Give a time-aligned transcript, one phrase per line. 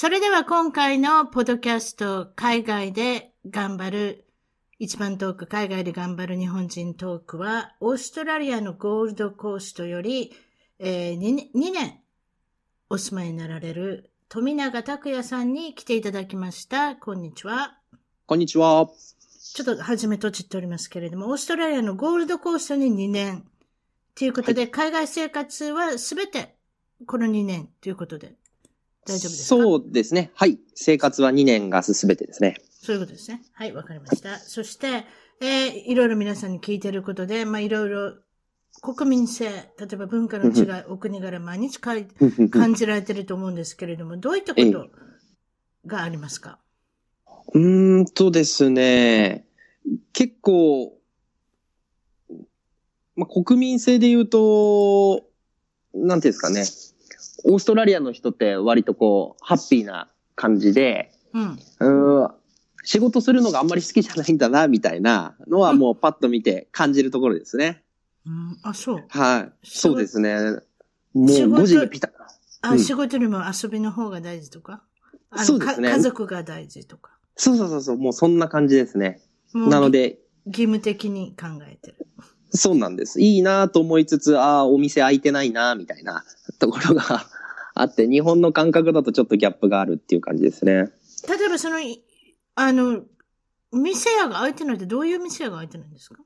[0.00, 4.26] それでは今回のポッドキャスト、海外で頑張る、
[4.78, 10.32] 一番トーク、海外で頑張る日本人トークは、オーストラリアのゴールドコーストより、
[10.78, 11.98] えー 2, 2年
[12.88, 16.94] お住まいになられる富永拓也さんに来ていただきました。
[16.94, 17.76] こんにちは。
[18.26, 18.88] こんにちは。
[19.52, 23.48] ちょっと初めとちっておりますけれども、オーストラリアのゴールドコーストに2年
[24.14, 26.54] ということで、海外生活はすべて
[27.04, 28.36] この2年ということで
[29.12, 29.62] 大丈夫ですか？
[29.62, 30.30] そうですね。
[30.34, 30.58] はい。
[30.74, 32.56] 生活は2年がすべてですね。
[32.70, 33.42] そういうことですね。
[33.52, 34.38] はい、わかりました。
[34.38, 35.04] そして、
[35.40, 38.14] えーいろいろ皆さんに聞いてることで、まあ、いろいろ
[38.80, 42.06] 国民性、例えば文化の違い、お国柄毎日かい
[42.50, 44.88] 感じられてると思うんですけれども、どういったこと
[45.86, 46.58] がありますか？
[47.54, 49.46] うーんとですね。
[50.12, 50.96] 結構、
[53.16, 55.24] まあ、国民性で言うと、
[55.94, 56.64] なんていうんですかね。
[57.44, 61.58] オーストラリアの人って割とこう、ハッピーな感じで、うん。
[61.80, 62.34] うーん
[62.84, 67.82] 仕事するのがあんまり好きじゃないんだな、みたいなのはもうパッと見て感じるところですね。
[68.24, 69.04] うん、あ、そう。
[69.08, 69.52] はい。
[69.62, 70.36] そうですね。
[71.12, 72.10] もう仕事5時にピタ
[72.62, 74.82] あ、うん仕事よりも遊びの方が大事とか？
[75.36, 77.12] そうですねか家族が大事とか？
[77.36, 79.20] そうそうそうそう、もうそんな感じですね。
[79.54, 82.06] なので、義務的に考えてる。
[82.50, 83.20] そうなんです。
[83.20, 86.24] いいなと思いつつ、ああ、お店開いてないなみたいな
[86.58, 87.26] ところが
[87.74, 90.90] あって、日本の感覚だとちょっとギャップがあるっていう感じですね。
[91.28, 92.02] 例えばその、い
[92.54, 93.02] あの、
[93.72, 96.16] 店屋が開いてないってどういう店屋が開いてないんですか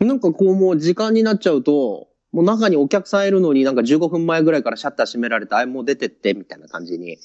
[0.00, 7.18] なんかこうもう時間になっちゃうと、もう中にお客さんいるのになんか15分前ぐらいからシャッター閉められて、あいもう出てってみたいな感じに。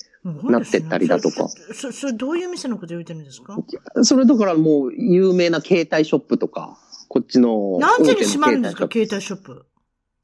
[0.43, 3.57] なってったりだとかそ、そ、それどういう店のこと言ってるんですか
[4.03, 7.77] それだからもう有名な携帯ショップとか、こっちの。
[7.79, 8.87] 何時に閉まるんですか？
[8.91, 9.65] 携帯ショップ。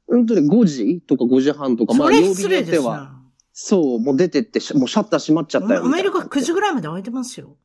[0.08, 2.98] 本当に5時とか5時半とか、まあ曜日によっては。
[2.98, 3.20] な。
[3.54, 7.56] そう、もう出てってし、もうシャッター閉まっちゃったよアメリカ9時時ぐらいまで開いてますよ。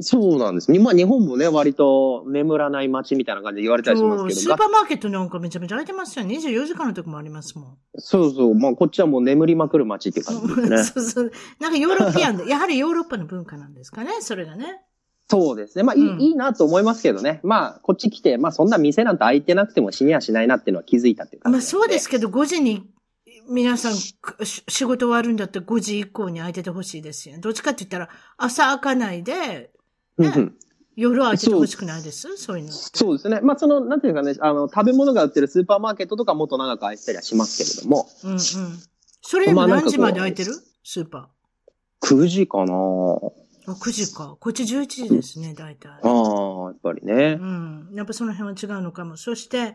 [0.00, 0.72] そうなんです。
[0.72, 6.24] にまあ日本もね、割と眠らない街みたいな感じで言われたりしますけど、スーパーマーケットなんかめちゃめちゃ開いてますよ。
[6.24, 7.78] 24時間の時もありますもん。
[7.96, 10.82] そうそう、まあこっちはもう眠りまくる街っていう感じですね。
[10.84, 11.32] そうそう。
[11.60, 14.82] なんかヨーロピアンで、やはりヨーロッパの文化なんですかね、それがね。
[15.28, 15.84] そうですね。
[15.84, 17.40] まあいい,、うんいいなと思いますけどね。
[17.42, 22.86] まあこっち来て、まあそんな店なんて開いてなくても死にはしないなっていうのは気づいたっていう感じまあそうですけど、5時に
[23.48, 27.36] 皆さん仕事終わるんだったら5時以降に開いててほしいですよ。
[27.40, 29.70] どっちかって言ったら朝開かないで、
[30.18, 30.54] うんうん
[30.96, 32.36] 夜開いててほしくないです？
[32.36, 32.70] そういうの。
[32.70, 33.40] そうですね。
[33.40, 38.38] まあその、なんていうかね、あの、食べ物が売ってるスーパーマーケットとかもっと長く開いてたりはしますけれども、うんうん。
[38.38, 40.52] それでも何時まで開いてる？
[40.84, 41.30] スーパ
[42.04, 43.32] 9時かなー。
[43.66, 44.36] あ、9時か。
[44.38, 45.90] こっち11時ですね、大体。
[45.90, 47.44] ああ、やっぱりねう。
[47.44, 47.90] ん。
[47.94, 49.16] やっぱその辺は違うのかも。
[49.16, 49.74] そして、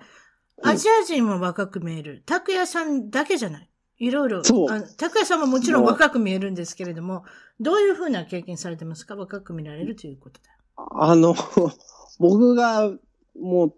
[0.64, 2.24] アジア人も若く見える。
[2.26, 3.70] 拓也さんだけじゃない。
[3.98, 4.44] いろいろ。
[4.44, 7.24] そうあ拓也さんももちろん若く見えるんですけれども、
[7.60, 9.16] どういうふうな経験されてますか？
[9.16, 10.48] 若く見られるということで。
[10.76, 11.36] あの、
[12.20, 12.92] 僕が、
[13.40, 13.74] もう、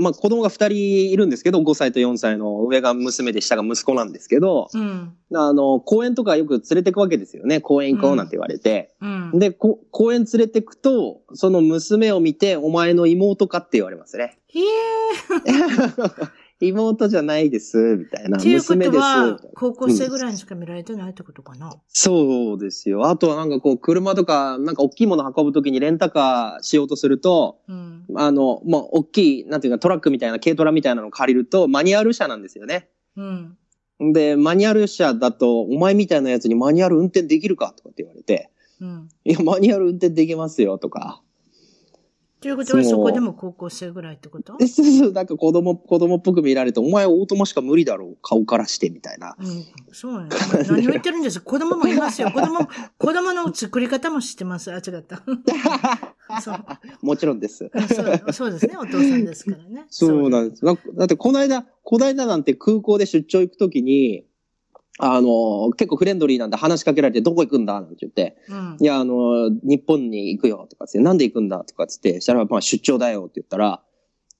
[0.00, 5.14] まあ子供が二人いるんですけど、5歳と4歳の上が娘で下が息子なんですけど、うん。
[5.34, 7.60] あの、公園とかよく連れてくわけですよね。
[7.60, 8.94] 公園行こうなんて言われて。
[9.00, 9.38] うん。
[9.38, 14.38] で、こ公園連れてくと、その娘を見て、お前の妹かって言われますね。
[14.48, 14.62] ひえ
[16.60, 18.36] 妹じゃないです、みたいな。
[18.36, 18.40] ー。
[18.40, 18.74] っていうこ。
[18.92, 21.72] とは高校生ぐらいにしか見られてないってことかな。
[21.88, 23.08] そうですよ。
[23.08, 28.04] あとはなんかこう、車とか、なんか大きいもの運ぶときにレンタカーしようとすると、うん。
[28.14, 32.88] あの、まあ、大きい、なんていうかトラックみたいな、軽トラみたいなのを借りると、マニュアル車なんですよね。
[33.16, 33.56] うん。
[34.12, 39.08] で、マニュアル車だと、お前みたいなやつにマニュアル運転できるかとかって言われて、うん。
[39.24, 41.22] いや、マニュアル運転できますよ、とか。
[42.40, 44.56] ということはそこでも高校生ぐらいってこと？
[44.60, 49.36] え、 そうそう、なんか子供、子供っぽく見られて、お前オートマしか無理だろう、顔からして、みたいな。
[49.38, 50.28] うん、そうね。
[50.68, 51.40] 何を言ってるんです？
[51.40, 52.30] 子供もいますよ。
[52.30, 52.66] 子供、
[52.98, 54.72] 子供の作り方も知ってます。
[54.72, 55.22] あ、違った。
[56.40, 56.56] そう。
[57.02, 58.32] もちろんですそう。
[58.32, 58.76] そうですね。
[58.78, 59.84] お父さんですからね。
[59.88, 60.64] そうなんです。
[60.64, 60.72] だ
[61.04, 64.24] ってこの間、この間なんて空港で出張行くときに、
[65.02, 73.82] あの、結構フレンドリーなんで話しかけられて、どこ行くんだなんて言って、うん、いや、あの、日本に行くよとかって、なんで行くんだとかつって、したら、まあ出張だよって言ったら、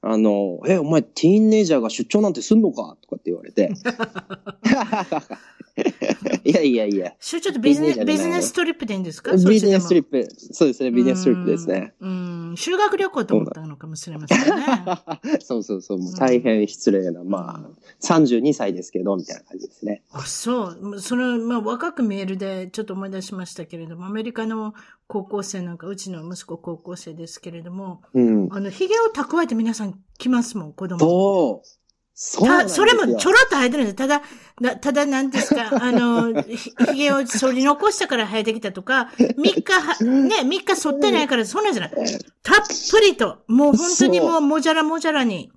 [0.02, 3.70] あの、え、お前、ティーンネイジャーが出張なんてすんのかとかって言われて。
[6.44, 7.14] いやいやいや。
[7.18, 10.28] それちょっとビジネス、ビジネストリップでいいんですかビジネストリップ。
[10.52, 11.94] そうですね、ビジネストリップですね。
[12.00, 15.40] うん、修学旅行と思ったのかもしれませんね。
[15.40, 20.02] そうそうそう、もう大変失礼な、まあ、32歳ですけど、みたいな感じですね。
[20.10, 21.00] あ、そう。
[21.00, 24.74] その、まあ、若くメールでちょっと思い出しましたけれども、アメリカの
[25.06, 30.98] 高校生なんか、うちの息子高校生ですけれども、うん、あの、髭を蓄えて皆さん来ますもん、子供。
[30.98, 31.79] そう。
[32.22, 33.96] そそれもちょろっと生えてるんです。
[33.96, 34.20] ただ、
[34.76, 41.92] ただなんですか、 あの、ひげを剃り残したから生えてきたとか、3日は、ね、3日剃ってないから、そんなんじゃない。
[42.42, 45.50] たっぷりと、もう本当にもうもじゃらもじゃらに。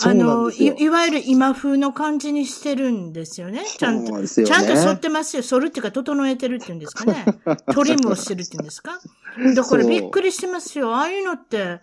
[0.00, 3.64] あのい、いわゆる今風の感じにしてるんですよね。
[3.64, 5.44] ちゃんと、ね、ちゃんと剃ってますよ。
[5.44, 7.24] 剃るっていうか、整えてるっていうんですかね。
[7.72, 8.98] トリムをしてるっていうんですか。
[9.54, 10.96] だからびっくりしてますよ。
[10.96, 11.80] ああいうのって、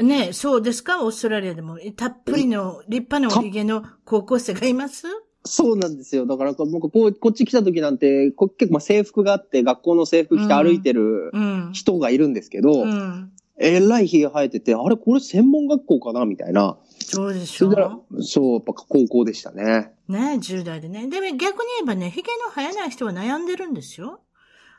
[0.00, 1.04] ねそうですか？
[1.04, 1.78] オーストラリアでも。
[1.96, 5.06] たっぷりの立派なおひげの高校生がいます？
[5.44, 6.24] そうなんですよ。
[6.24, 11.30] だから、僕、こう、こっち来た時なんて、こ結構まあ制服があって、学校の制服着て歩いてる
[11.74, 16.24] 人がいるんですけど、うんうん、えらい髭生えてて、あれ、これ専門学校かな？
[16.24, 16.78] みたいな。
[16.98, 17.68] そうでしょ
[18.10, 18.22] う。
[18.22, 19.92] そう、やっぱ高校でしたね。
[20.08, 21.08] ね10代でね。
[21.08, 24.20] でも逆に言えばね、髭の生えない人は悩んでるんですよ。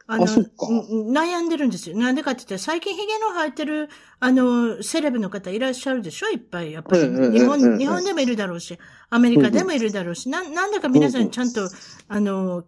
[0.08, 1.98] あの、あ悩んでるんですよ。
[1.98, 6.28] なんでかって言ったら、最近髭の生えてる、あの、セレブの方いらっしゃるでしょ？
[6.30, 6.72] いっぱい。
[6.72, 8.78] やっぱり、日本、日本でもいるだろうし、
[9.10, 11.68] アメリカでもいるだろうし、な、なんだか皆さんちゃんと、
[12.08, 12.66] あの、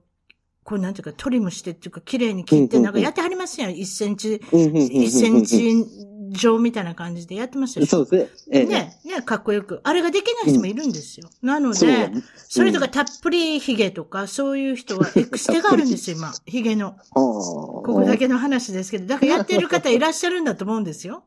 [0.64, 3.72] こうなんていうか、トリムしてっていうか、綺麗に切って、なんかやってはりますやん。
[3.72, 5.86] 1センチ、1センチ
[6.30, 8.66] 状みたいな感じでやってましたそうですね。
[8.66, 9.82] ね、ね、かっこよく。
[9.84, 11.30] あれができない人もいるんですよ。
[11.42, 16.34] なので、それとかたっぷり髭とか、そういう人はエクステがあるんですよ、今。
[16.46, 16.98] 髭の。
[17.14, 21.24] ここだけの話ですけど、だからやってる方いらっしゃるんだと思うんですよ。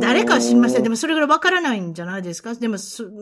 [0.00, 0.82] 誰かは知りません。
[0.82, 2.54] でもそれぐらいわからないんじゃないですか？
[2.54, 2.76] でも、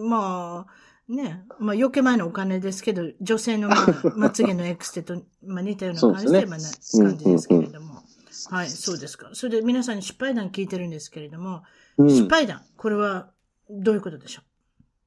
[0.09, 8.02] まあ、ね、まあ余計前のお金ですけど、女性のまあ、まつげのエクステと、まあ似たような感じで、まあ、感じですけれども。
[8.51, 9.31] はい、そうですか。
[9.33, 11.63] それで皆さんに失敗談聞いてるんですけれども、
[11.99, 13.31] うん、失敗談、これは
[13.71, 14.43] どういうことでしょ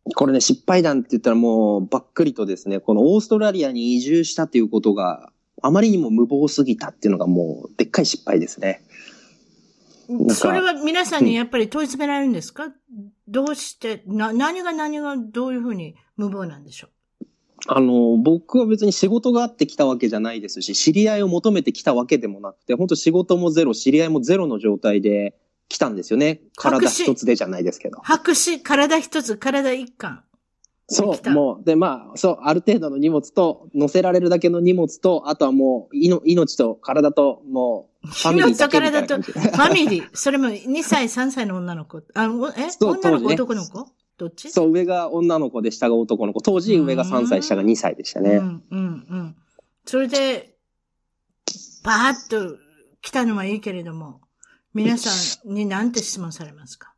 [0.08, 0.14] う？
[0.14, 8.84] これね、失敗談って言ったらもうばっくりとですね、このオーストラリアに移住したっていうことがあまりにも無謀すぎたっていうのがもうでっかい失敗ですね。
[10.30, 12.74] それは皆さんにやっぱり問い詰められるんですか、うん、
[13.28, 16.90] どうして、な、何が何がどういうふうに無謀なんでしょう？
[17.68, 25.36] あの、僕は別に仕事があって来たわけじゃないですし、知り合いを求めて来たわけでもなくて、本当仕事もゼロ、知り合いもゼロの状態で
[25.68, 26.42] 来たんですよね。
[26.58, 28.00] 体一つでじゃないですけど。
[28.04, 30.24] 白紙、体一つ、体一貫。
[30.88, 40.10] そう、もう、で、まあ、そう、ある程度の荷物と、乗せられるだけの荷物と、あとはもう、いの命と体と、もう、ファミリーだけみたいな命と体と、ファミリー。
[40.14, 42.04] それも2歳、3歳の女の子。
[42.14, 42.26] あ、
[42.56, 42.70] え？
[42.80, 43.88] 女の子、ね、男の子？
[44.18, 44.50] どっち？
[44.52, 46.42] そう、上が女の子で下が男の子。
[46.42, 48.36] 当時上が3歳、下が2歳でしたね。
[48.36, 48.82] うん、うん、う
[49.16, 49.36] ん。
[49.86, 50.56] それで、
[51.84, 52.58] バーッと
[53.02, 54.22] 来たのはいいけれども、
[54.74, 55.10] 皆さ
[55.48, 56.94] んに何て質問されますか？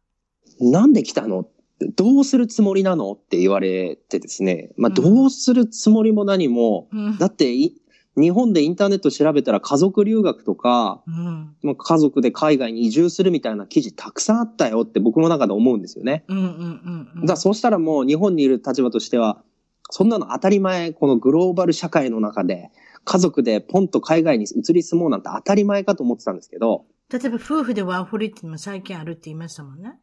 [0.60, 1.48] なんで来たの？
[1.96, 3.14] どうするつもりなの？
[3.14, 4.72] って言われてですね。
[4.78, 7.54] まあ、どうするつもりも何も、うん、だって
[8.18, 16.26] 日本でインターネット調べたら家族留学とか、うん、まあ、家族で海外に移住するみたいな記事たくさんあったよって僕の中で思うんですよね。
[16.28, 19.44] うんうんうん、だそうしたらもう日本にいる立場としては、
[19.90, 22.72] そんなの当たり前、このグローバル社会の中で、
[23.06, 26.86] 家族でポンと海外に移り住もうなんて当たり前かと思ってたんですけど。
[27.10, 29.94] 例えば夫婦でワーホリっても最近あるって言いましたもんね。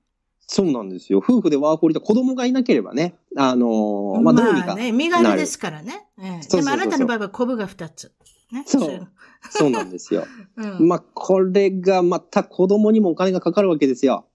[0.47, 1.19] そうなんですよ。
[1.19, 4.67] 夫婦でワーホリで子供がいなければね、あのー、まあ、どうにか。
[4.69, 6.07] まあね、身軽ですからね。
[6.19, 8.13] ええ、でもあなたの場合はコブが2つ。
[8.53, 8.65] ね。
[8.67, 9.09] そう。
[9.51, 10.27] そうなんですよ。
[10.57, 14.27] うん、まあ、これがまた子供にもお金がかかるわけですよ。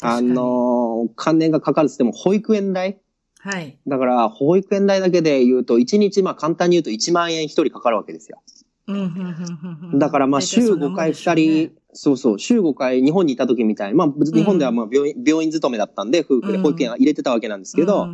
[0.00, 2.98] あのー、お金がかかるっつっても保育園代
[3.38, 3.78] はい。
[3.86, 8.42] だから、保育園代だけで言うと、1日、まあ簡単に言うと1万円1人かかるわけですよ。
[9.98, 18.08] だからまあ週5回2人、そうそう、週5回日本にいた時みたいに、まあ日本ではまあ病院、病院勤めだったんで、夫婦で保育園入れてたわけなんですけど、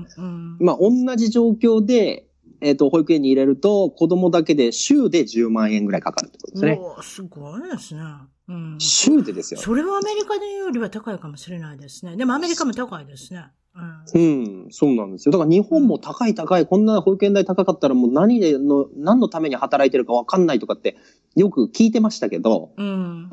[0.59, 2.27] まあ同じ状況で、
[2.63, 6.81] えっ、と、保育園に入れると、子供だけで週で10万円ぐらいかかるってことですね。
[7.03, 8.03] すごいですね。
[8.49, 8.77] うん。
[8.79, 9.61] 週でですよ。
[9.61, 12.17] それはアメリカよりは高いかもしれないですね。
[12.17, 13.47] でもアメリカも高いですね。
[13.75, 14.65] うん。
[14.65, 15.33] うん、そうなんですよ。
[15.33, 20.97] だから日本も高い高い、こんな保育園代高かったらもう何での、何のために働いてるかわかんないとかって
[21.37, 23.33] よく聞いてましたけど、うん。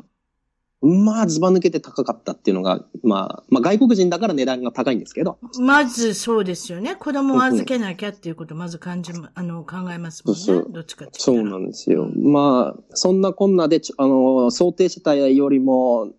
[0.82, 6.96] まあズバ抜けて高かったっていうのが、まあ、まあ外国人だから値段が高いんですけど、まずそうですよね。
[6.96, 10.40] 子供を預けなきゃっていうことをまず感じま、あの、考えますもんね。
[10.40, 11.42] そうそうどっちかってそう。
[11.42, 12.08] なんですよ。
[12.16, 16.12] まあ、そんなこんなで、あの、想定してたよりも、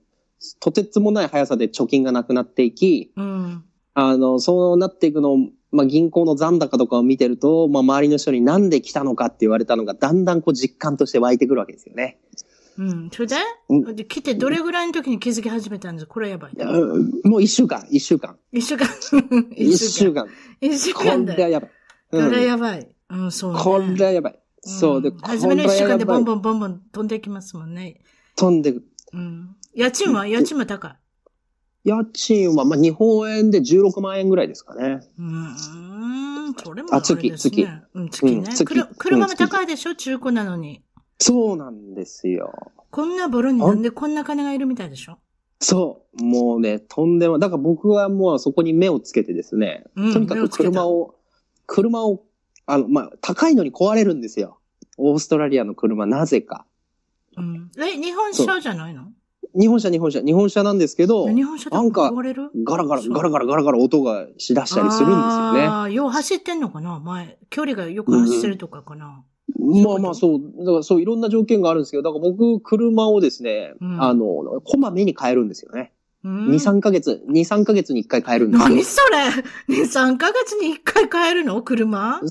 [0.59, 3.63] とてつもない速さで貯金がなくなっていき、うん。
[3.93, 5.37] あの、そうなっていくのを、
[5.71, 12.19] まあ、銀行の残高とかを見てると、まあ、周りの人になんで来たのかって言われたのが、だんだんこう実感として湧いてくるわけですよね。
[12.77, 13.09] うん。
[13.11, 13.35] それで？
[13.69, 16.05] うんで、来てどれぐらいの時に気づき始めたんです？
[16.07, 16.51] かこれやばい。
[16.57, 18.37] うんもう一週間、一週間。
[18.51, 18.87] 一週間。
[19.55, 20.13] 一週。
[20.13, 20.27] 間。
[20.61, 21.35] 一週こ間だ。
[21.35, 21.69] れはやばい。
[22.11, 22.89] こうんれはやばい。
[23.09, 23.59] うん、そう、ね。
[23.61, 24.39] これはやばい。
[24.61, 26.23] そうで、ん初めの一週間でボンン。
[26.25, 28.01] ボンボンボン飛んでいきますもんね。
[28.35, 28.83] 飛んでく。
[29.13, 29.55] うん。
[29.75, 30.27] 家賃は？
[30.27, 30.95] 家賃も高い。
[31.83, 35.01] 家賃は、まあ、日本円で16万円ぐらいですかね。
[35.17, 37.81] うーん、それもあ月れですね。
[37.93, 38.31] うん、月ね。
[38.33, 39.95] うん月くる車も高いでしょ？
[39.95, 40.83] 中古なのに。
[41.19, 42.53] そうなんですよ。
[42.91, 45.17] こんなボロになんでこんな金がいるみたいでしょ？
[45.59, 46.23] そう。
[46.23, 51.15] もうね、とんでも、だから僕はもうそこに目をつけてですね、うんとにかく車を、
[51.67, 52.23] 車を、
[52.65, 54.59] あの、まあ、高いのに壊れるんですよ。
[54.97, 56.65] オーストラリアの車、なぜか。
[57.37, 57.71] うん。
[57.77, 59.11] え、日本車じゃないの？
[59.53, 62.49] 日本車、日本車、日本車なんですけど、日本車でなんか壊れる？
[62.63, 65.61] ガラガラ、ガラガラ、ガラガラ音がしだしたりするんですよね。
[65.61, 66.99] ああ、よう走ってんのかな？
[66.99, 67.37] 前。
[67.49, 69.23] 距離がよく走ってるとかかな？
[69.59, 74.25] まあまあそう、だからそういろんな条件があるんですけど、だから僕、車をですね、うんあの、
[74.63, 75.91] こまめに変えるんですよね。
[76.23, 78.69] うん2、3ヶ月、2、3ヶ月に1回変えるんですよ。
[78.69, 79.01] 何そ
[79.69, 81.61] れ ?2、3ヶ月に1回買えるの？
[81.61, 82.21] 車？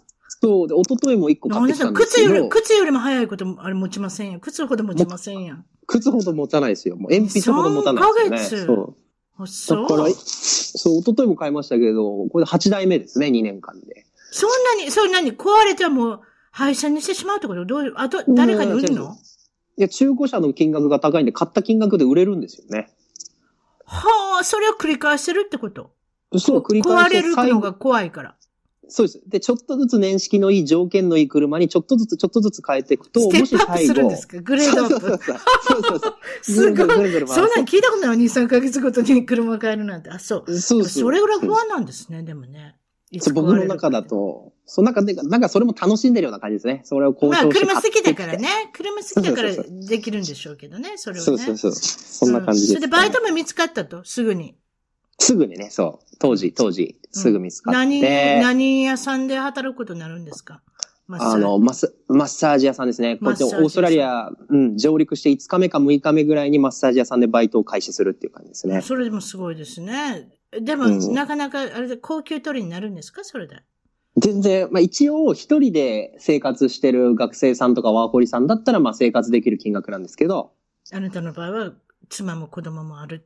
[0.43, 4.41] そう、で、一昨日も1個買ってきたんですけど靴より、、靴よりも早いこともあれ持ちませんよ。
[4.41, 5.67] 靴ほど持ちませんやん。
[5.87, 6.97] 靴ほど持たないですよ。
[6.97, 8.67] もう鉛筆ほど持たないですよね。
[8.67, 8.97] 3ヶ月そう。
[9.43, 9.83] あ、そう。
[9.83, 14.07] だから、そう、一昨日も買いましたけど、これ8代目ですね、2年間で。
[14.31, 15.33] そんなに、それ何？
[15.33, 16.21] 壊れたらもう、
[16.53, 17.65] 廃車にしてしまうってこと？
[17.67, 19.17] どういう、あと、誰かに売るの？
[19.77, 22.91] いや、中古車の金額が高いんで、買った金額で売れるんですよね。
[23.85, 25.91] はあ、それを繰り返してるってこと？
[26.39, 28.37] そう、繰り返して壊れるのが怖いから。
[28.91, 29.23] そうです。
[29.27, 34.41] で、ちょっとずつ年式のいい条件のいい車にちょっとずつちょっとずつ変えていくと、ステップアップするんもしですか？
[34.41, 35.01] グレードアップ。
[35.01, 36.73] そうそうそうすごい。
[36.73, 38.17] ぐるぐるぐるそんなん聞いたことない。
[38.17, 40.11] 2、3ヶ月ごとに車を変えるなんて。
[40.11, 40.59] あ、そう。
[40.59, 40.89] そうそう。
[40.89, 42.77] それぐらい不安なんですね、でもね。
[43.19, 46.83] そう僕の中だ壊と、その中で、なんかそれも楽しんでるような感じですね。
[46.85, 47.27] それをれるか。
[47.27, 48.49] まあ、交渉して車好きだからね。
[48.73, 49.51] 車好きだから
[49.89, 51.25] できるんでしょうけどね、それをね。
[51.25, 51.73] そうそうそう。
[51.73, 54.55] そんな感じです、うんそれでバイトも見つかったと、すぐに。
[55.21, 56.17] すぐにね、そう。
[56.19, 57.79] 当時、当時、すぐ見つかって。
[57.79, 58.01] 何、
[58.43, 60.63] 何屋さんで働くことになるんですか？
[61.07, 63.17] マッサージあの、マス、マッサージ屋さんですね。
[63.17, 68.81] こっちオーストラリア、うん、上陸して5日目か6日目ぐらいにマッサージ屋さんでバイトを開始するっていう感じですね。
[68.81, 70.29] それでもすごいですね。
[70.53, 73.25] でも、うんなかなか、あれで高級取りになるんですか？
[73.25, 73.63] それで。
[74.17, 80.53] 全然、まあ一応一人で生活してる学生さんとかワーホリさんだったらまあ生活できる金額なんですけど、
[80.93, 81.73] あなたの場合は、
[82.09, 83.25] 妻も子供もある、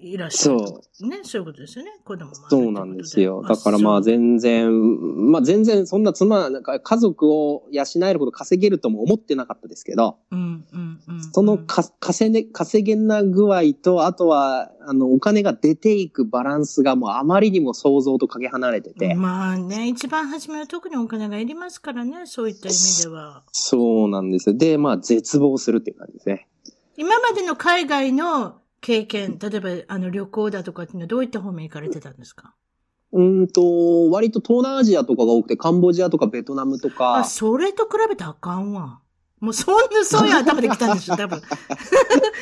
[0.00, 0.58] いらっしゃる。。
[0.58, 1.92] そうね、そういうことですよね。
[2.04, 3.42] 子供もそうなんですよ。
[3.46, 11.32] だからまあ全然、まあ全然そんな妻、なんか家族を養えるほど稼げるとも思ってなかったですけど、うん、うん、うん。
[11.32, 23.42] そのか稼げ、稼げな具合と、あとは、あの、お金が出ていくバランスがもうあまりにも想像とかけ離れてて、まあね、一番初めは特にお金がいりますからね、そういった意味では。
[23.52, 24.56] そうなんですよ。
[24.56, 26.48] で、まあ絶望するっていう感じですね。
[26.96, 32.54] 今までの海外の経験、例えばあの旅行だとかっていうのはどういった方面行かれてたんですか？
[33.12, 39.00] うーんと、割と東南アジアとかが多くて、カンボジアとかベトナムとあ、か、それと比べたらあかんわ。
[39.40, 41.40] もうそんな、そういう頭で来たんでしょ、多分。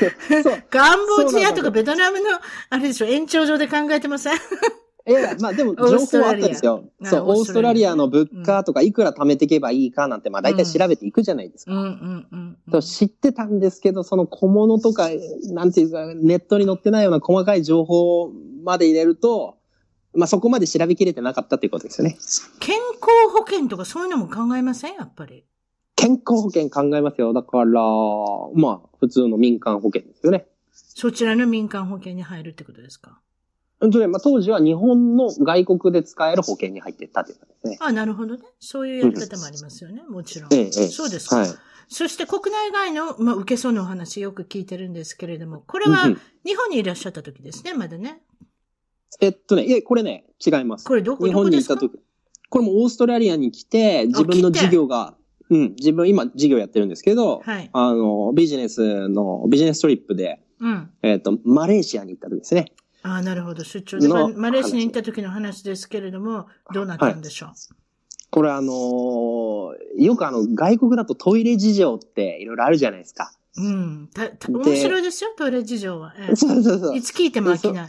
[0.70, 2.26] カンボジアとかベトナムの、
[2.70, 4.38] あれでしょ、延長上で考えてません？
[5.08, 6.84] いや、まあでも 情報はあったんですよ。
[7.04, 11.72] そう、オーストラリアの物価とかいくら貯めていけばいいかなんて、まあ大体調べていくじゃないですか。
[11.72, 12.58] うんうんうん。
[12.72, 15.08] そう知ってたんですけど、その小物とか、
[15.50, 18.30] なんていうか、ネットに載ってないような細かい情報
[18.64, 19.56] まで入れると、
[20.14, 22.16] まあそこまで調べきれてなかったっていうことですよね。
[22.60, 24.94] 健康保険とかそういうのも考えません？
[24.94, 25.44] やっぱり。
[25.94, 27.32] 健康保険考えますよ。
[27.32, 27.80] だから、
[28.54, 30.46] まあ普通の民間保険ですよね。
[30.72, 33.20] そちらの民間保険に入るってことですか？
[33.80, 37.76] うんとね、まあ当時は日本の外国で使える保険に入ってったっていうですね。
[37.80, 38.42] あ、なるほどね。
[38.58, 40.02] そういうやり方もありますよね。
[40.08, 40.54] もちろん。
[40.54, 40.70] ええ、ええ。
[40.88, 41.36] そうですか。
[41.36, 41.48] はい。
[41.88, 46.08] そして国内外の、まあ、受けそうなお話よく聞いてるんですけれども、これは
[46.44, 48.22] 日本にいらっしゃった時ですね、まだね。
[49.20, 50.84] えっとね、いえ、これね、違います。
[50.84, 51.74] これどこ、日本どこですか？
[51.74, 52.02] に行った時。
[52.48, 55.14] これもオーストラリアに来て、自分の事業が、
[55.48, 57.70] うん、自分今事業やってるんですけど、はい。
[57.72, 60.90] あの、ビジネスの、ビジネストリップで、うん。
[61.02, 62.72] えっ、と、マレーシアに行った時ですね。
[63.06, 63.62] ああ、なるほど。
[63.64, 64.08] 出張で。
[64.08, 67.50] のママレーシアに行った時の話ですけれども、どうなったんでしょう？
[68.30, 73.32] これあのーよくあの、外国だとトイレ事情っていろいろあるじゃないですか。
[73.56, 74.10] うん。
[74.12, 76.12] た、た、で面白いですよ、トイレ事情は。
[76.18, 77.00] ええそうそうそうい。
[77.02, 77.88] つ聞いても飽きない。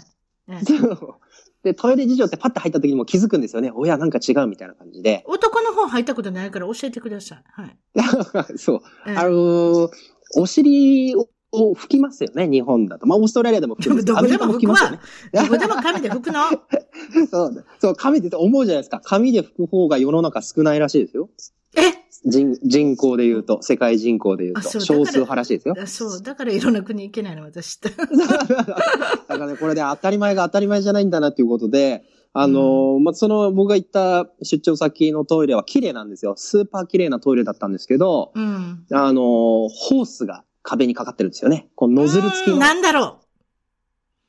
[0.50, 1.16] ええそう
[1.64, 3.72] で、トイレ事情ってパッと入った時にも気づくんですよね。
[3.74, 5.24] おや、なんか違うみたいな感じで。
[5.28, 7.44] 男の方入ったことないから教えてください。
[7.52, 7.78] はい。
[8.58, 8.82] そう。
[9.08, 9.90] ええあのー
[10.36, 11.28] お尻を
[11.64, 13.06] を拭きますよね、日本だと。
[13.06, 15.00] まあ、オーストラリアでも拭くんですけどこでもアメリカ拭くわますよね。
[15.34, 16.40] どこでも紙で拭くの
[17.30, 19.02] そう、そう、紙で思うじゃないですか。
[19.04, 21.30] 紙で拭く方が世の中少ないらしいですよ。
[21.76, 22.08] え？
[22.26, 25.76] 人、人口で言うと、世界人口で言うと、う少数派らしいですよ。
[25.80, 26.22] あそう。
[26.22, 27.90] だからいろんな国行けないの、私って。
[27.96, 36.36] だからね、これで当たり前が当たり前じゃないんだなっていうことで、あのーまあ、その僕が行った出張先のトイレは綺麗なんですよ。
[36.38, 38.86] スーパー綺麗なトイレだったんですけど、うん。
[38.92, 39.24] あのー
[39.70, 41.70] ホースが壁にかかってるんですよね。
[41.76, 43.22] このノズル付きの、うんなんだろ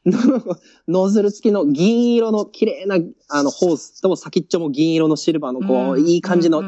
[0.87, 5.64] ノズル付きの銀色の綺麗なあのホースと先っちょも銀色のシルバーのう。
[5.64, 6.62] こう、んいい感じの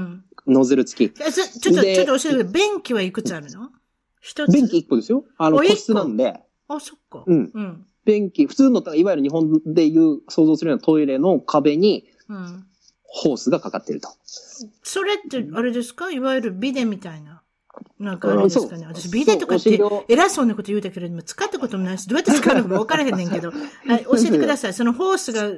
[0.48, 1.14] ノズル付き。
[1.14, 2.52] ちょっと、でちょっと教えてくれ。
[2.52, 3.70] 便器はいくつあるの？
[4.20, 4.52] 一つ。
[4.52, 5.24] 便器1個ですよ。
[5.38, 6.40] あの、個室なんで。
[6.66, 7.22] あ、そっか。
[7.24, 7.50] うん。
[7.54, 7.86] うん。
[8.04, 12.66] 便器、普通の、いわゆる日本でいう、想像するようなトイレの壁にうん。
[13.02, 14.08] ホースがかかってると。
[14.82, 16.10] それって、あれですか？
[16.10, 17.42] いわゆるビデみたいな。
[17.98, 18.86] なんかあれですかね。
[18.86, 23.50] 私、ビデとかって偉そうなこと言うたけれども、使ったこともないし、どうやって使うのかも分からへんねんけど。
[23.86, 24.74] はい、教えてください。
[24.74, 25.50] そのホースが、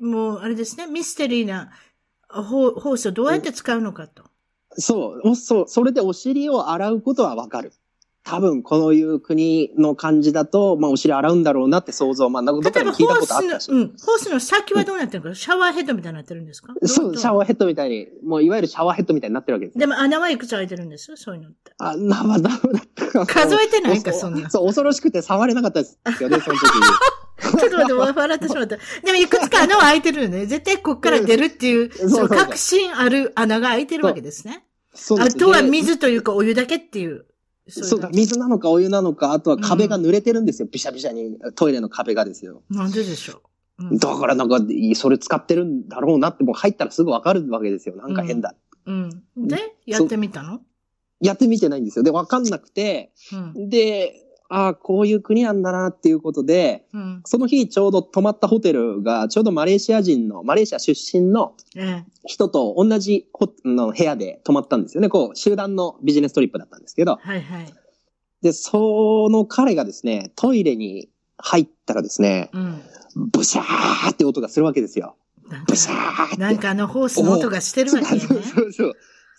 [0.00, 1.70] もう、あれですね、ミステリーな
[2.28, 4.24] ホホースをどうやって使うのかと。
[4.78, 7.72] そう、おそう、それでお尻を洗うことはわかる。
[8.22, 13.72] 多分、こういう国の感じだと、まあ、お尻洗うんだろうなって想像、まあ、どっか例えば、でも聞いたホーことあったしス。
[13.72, 15.30] の、うん、ホースの先はどうなってるの？
[15.30, 16.74] か、シャワーヘッドみたいになってるんですか？
[16.84, 17.32] そう、シャー。
[17.32, 19.80] ワーヘッドみたいに、もういわゆるシャワーヘッドみたいになってるわけですよ。
[19.80, 21.72] でも穴はいくつ開いてるんですそういうのって。
[21.78, 27.58] あ、な、まだ、だ数えてないか そんなそう、恐ろしくて触れなかったですよね、 その時に。
[27.58, 28.76] ちょっと待って、笑ってしまった。
[28.76, 30.46] でも、いくつか穴は開いてるのね。
[30.46, 34.66] 絶対こっから出るっていう、そう確信ある穴が開いてるわけですね。
[34.94, 37.24] そうですあとはで水というかお湯だけっていう。
[37.70, 40.68] そうだ、い水なのかお湯なのか、あとは壁が濡れてるんですよ。
[40.70, 42.62] びしゃびしゃに、トイレの壁がですよ。
[42.70, 43.36] なんででしょう。
[43.36, 47.96] うんだからなんか、いそれ使ってるんだろうなって、もう入ったらすぐわかるわけですよ。
[47.96, 48.54] なんか変だ。
[48.84, 49.22] うん。
[49.36, 49.56] で、
[49.86, 50.60] やってみたの？
[51.20, 52.02] やってみてないんですよ。
[52.02, 53.68] で、わかんなくて、うん。
[53.70, 54.14] で、
[54.52, 57.22] ああ、こういう国なんだなっていうことで、うん。
[57.24, 62.10] その日ちょうど泊まったホテルが、ちょうどマレーシア人の、マレーシア出身のええ。
[62.26, 65.08] 人と同じホの部屋で泊まったんですよね。
[65.08, 67.18] こう、集団のビジネストリップだったんですけど。
[67.22, 67.74] はいはい。
[68.42, 71.08] で、その彼がですね、トイレに
[71.38, 72.82] 入ったらですね、うん。
[73.30, 75.16] ブシャーって音がするわけですよ。
[75.68, 76.36] ブシャか、ーって。
[76.38, 78.42] なんかあのホースの音がしてるわけよそうね。
[78.42, 78.92] そうそう。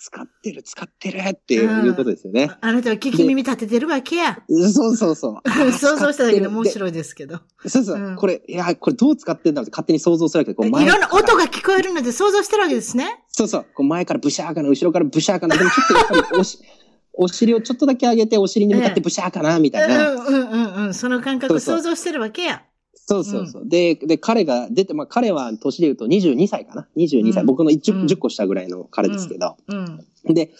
[0.03, 2.49] 使ってる、使ってるっていうことですよね。
[2.59, 4.39] あなたは聞き耳立ててるわけや。
[4.73, 5.49] そうそうそう。
[5.71, 6.69] 想像しただけで面い。
[6.69, 7.39] 白いですけど。
[7.67, 13.23] そうそう、うんこれ、いや、これどう使ってんだろうって勝手に想像するわけで、こういろんな音が聞こえるので想像してるわけですね。
[13.27, 13.65] そうそう。
[13.75, 15.55] こう前からブシャーかな、後ろからブシャーかな。
[15.55, 16.57] でもちょっとやっぱりおし、
[17.13, 20.13] お尻をちょっとだけ上げて、お尻に向かってブシャーかな、みたいな。
[20.13, 20.93] うんうんうんうん。
[20.95, 22.63] その感覚想像してるわけや。
[22.93, 23.67] そうそうそう。
[23.67, 27.41] で、で、彼が出て、まあ彼は年で言うと22歳かな？22歳。
[27.41, 29.57] うん僕の 10,、うん10個下ぐらいの彼ですけど。
[29.67, 30.05] うん。
[30.25, 30.51] で、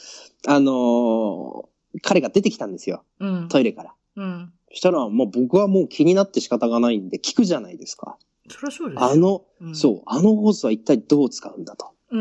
[0.48, 3.04] あのー彼が出てきたんですよ。
[3.20, 3.48] うん。
[3.50, 3.94] トイレから。
[4.16, 4.54] うん。
[4.70, 8.18] そしたら、もう僕はもう気になって仕方がないんで、聞くじゃないですか。
[8.50, 9.10] そりゃそうですよ。
[9.12, 11.92] あの、うんそう、あのホースは一体どう使うんだと。
[12.12, 12.20] うん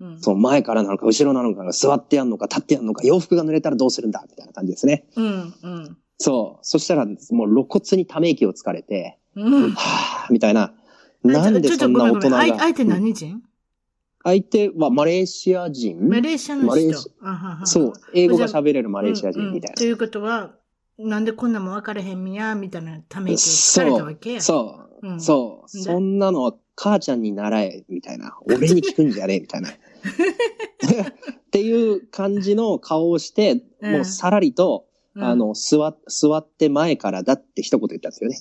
[0.00, 0.06] うん。
[0.12, 0.22] うん。
[0.22, 5.04] そう、前からなのか、後ろなのか、座ってやんのか、立ってやんのか、洋服が濡れたらどうするんだ、みたいな感じですね。
[5.16, 5.96] うんうん。
[6.18, 6.64] そう。
[6.64, 7.16] そしたら、もう
[7.48, 9.70] 露骨にため息をつかれて、うん。
[9.72, 10.72] はぁ、みたいな。
[11.22, 12.38] なんでそんな大人が。
[12.38, 13.42] 相相手うん何人？
[14.24, 16.08] 相手はマレーシア人？
[16.08, 16.92] マレーシアの人
[17.64, 17.92] そう。
[18.14, 20.52] 英語が喋れるマレーシア人みたいということは、
[20.98, 24.36] なんでこんなもん分かれへんみや、みたいなため息をつかれたわけや。
[24.36, 24.42] な。
[24.42, 25.08] そう。
[25.08, 25.76] うんそう。
[25.76, 28.38] でそんなのは母ちゃんに習え、みたいな。
[28.46, 29.70] 俺に聞くんじゃねえ、みたいな。
[29.72, 29.74] っ
[31.50, 35.88] ていう感じの顔をして、うんもうさらりと、うんあ、の、座
[36.38, 38.38] って前からだって一言言ったんですよね。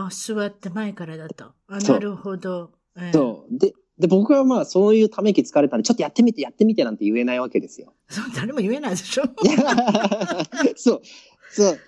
[0.00, 1.46] あ、座って前からだと。
[1.66, 2.70] あ、なるほど。
[2.96, 3.58] ええそう。
[3.58, 7.94] で、で、僕はまあ、そういうため息疲れたんで、ちょっとやってみて、やってみてなんて言えないわけですよ。
[8.08, 9.24] そう、誰も言えないでしょ。
[10.76, 11.00] そう。
[11.50, 11.78] そう。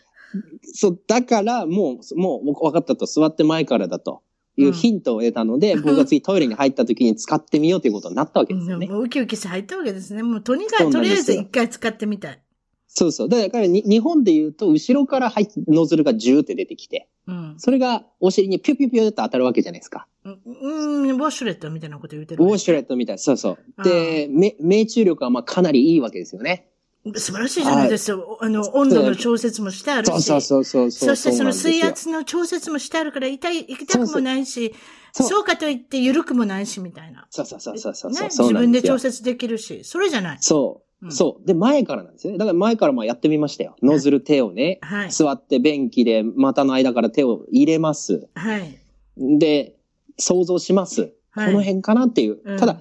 [0.62, 1.00] そう。
[1.06, 4.22] だから、もう、もう、分かったと、座って前からだと。
[4.56, 8.88] いうヒントを得たので、 僕が次トイレに入った時に使ってみようということになったわけですよね。
[8.88, 10.22] もうウキウキして入ったわけですね。
[10.22, 12.42] もうとにかく、とりあえず一回使ってみたい。
[12.88, 13.28] そうそう。
[13.28, 17.54] だからに日本で言うと、後ろから入っノズルがジューって出てきて、うん。
[17.58, 20.06] それがお尻にピュピュピュって当たるわけじゃないですか。
[20.24, 23.18] うん、ウォシュレットみたいなこと言ってる、ウォシュレットみたい。
[23.18, 23.82] そうそう。
[23.82, 26.69] で、め命中力はまあかなりいいわけですよね。
[27.16, 28.22] 素晴らしいじゃないですか。
[28.40, 30.22] あの、温度の調節もしてあるし。
[30.22, 31.08] そうそうそうそう。
[31.08, 34.74] そしてその水圧の調節もしてあるから、痛い、痛くもないし、
[35.12, 37.26] そうかといって緩くもないし、みたいな。
[37.30, 38.12] そうそうそうそうそう。
[38.12, 40.38] ね、自分で調節できるし、それじゃない。
[40.40, 41.06] そう。
[41.06, 41.46] うん、そう。
[41.46, 42.38] で、前からなんですよね。
[42.38, 43.76] だから前からまあやってみましたよ。
[43.82, 48.28] ノズル手をね、はい、座って便器で股の間から手を入れます。
[48.34, 48.78] はい。
[49.16, 49.76] で、
[50.18, 51.14] 想像します。
[51.30, 52.40] はい、この辺かなっていう。
[52.44, 52.80] うん、ただ、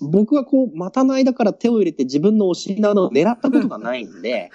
[0.00, 4.50] 僕はこう、股の間から手を入れて自分のお尻の穴を狙ったことがないんで、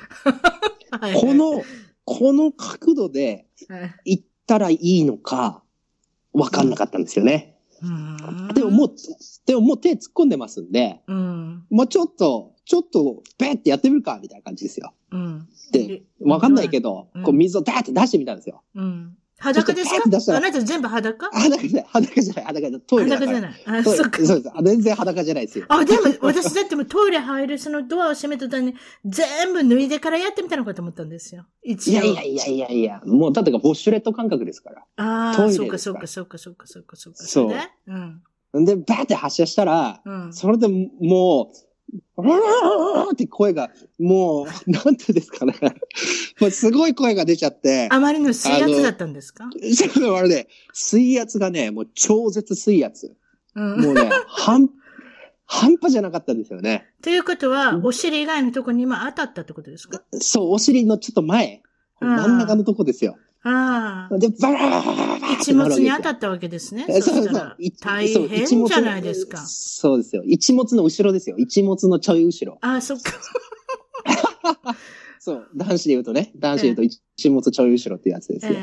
[0.92, 1.14] はい。
[1.14, 1.64] この、
[2.04, 3.46] この角度で
[4.06, 5.64] 行ったらいいのか、
[6.34, 7.56] わかんなかったんですよね。
[8.54, 8.96] でももう、
[9.46, 14.94] でももう手突っ込んでますんで、うん、もうちょっと、ちょっと、べってやってみるか、みたいな感じですよ。
[15.12, 18.62] うん、で、わかんないけど、こう水をダーって出してみたんですよ。
[18.76, 20.38] うん裸ですか？
[20.38, 21.30] あなた全部裸？
[21.32, 22.82] 裸じゃない、裸じゃない、裸じゃない。
[22.82, 23.64] トイレ裸じゃない。
[23.66, 24.26] あ、そっか。
[24.26, 24.56] そうです。
[24.64, 25.66] 全然裸じゃないですよ。
[25.70, 28.76] あ、でも、私だってもトイレ入る、そのドアを閉めた途に、
[29.06, 31.46] 全部脱いでからやってみたのかと思ったんですよ。
[31.64, 31.94] 一応。
[31.94, 34.84] いやいやいやいやいや、もう、だってか、ウォッシュレット感覚ですから。
[34.98, 35.78] ああ、そうか？
[35.78, 37.24] そうかそうかそうかそうかそうか。
[37.24, 37.54] そう。
[38.54, 38.66] うん。
[38.66, 41.69] で、バーって発射したら、うん、それでもう、ー
[43.12, 45.56] って声が、もう、なんてですかね。
[46.40, 47.88] もうすごい声が出ちゃって。
[47.92, 49.50] あまりの水圧だったんですか？
[49.74, 53.16] そう、あれね、水圧がね、もう超絶水圧。
[53.56, 54.70] うん、もうね、半、
[55.46, 56.86] 半端じゃなかったんですよね。
[57.02, 60.02] ということは、お尻以外のところに今当たったってことですか？
[60.14, 61.64] そう、お尻のちょっと前。
[62.02, 63.18] 真ん中のとこですよ。
[63.44, 64.18] ああ。
[64.18, 66.86] で、バラー一物に当たったわけですね。
[66.88, 67.58] そうそう。
[67.82, 69.38] 大変じゃないですか。
[69.38, 70.24] そうですよ。
[70.26, 71.38] 一物の後ろですよ。
[71.38, 72.58] 一物のちょい後ろ。
[72.62, 73.14] ああ、そっか。
[75.20, 75.48] そう。
[75.56, 78.54] 男子で言うとね、男子で言うと一物ちょい後ろっていうやつですよ。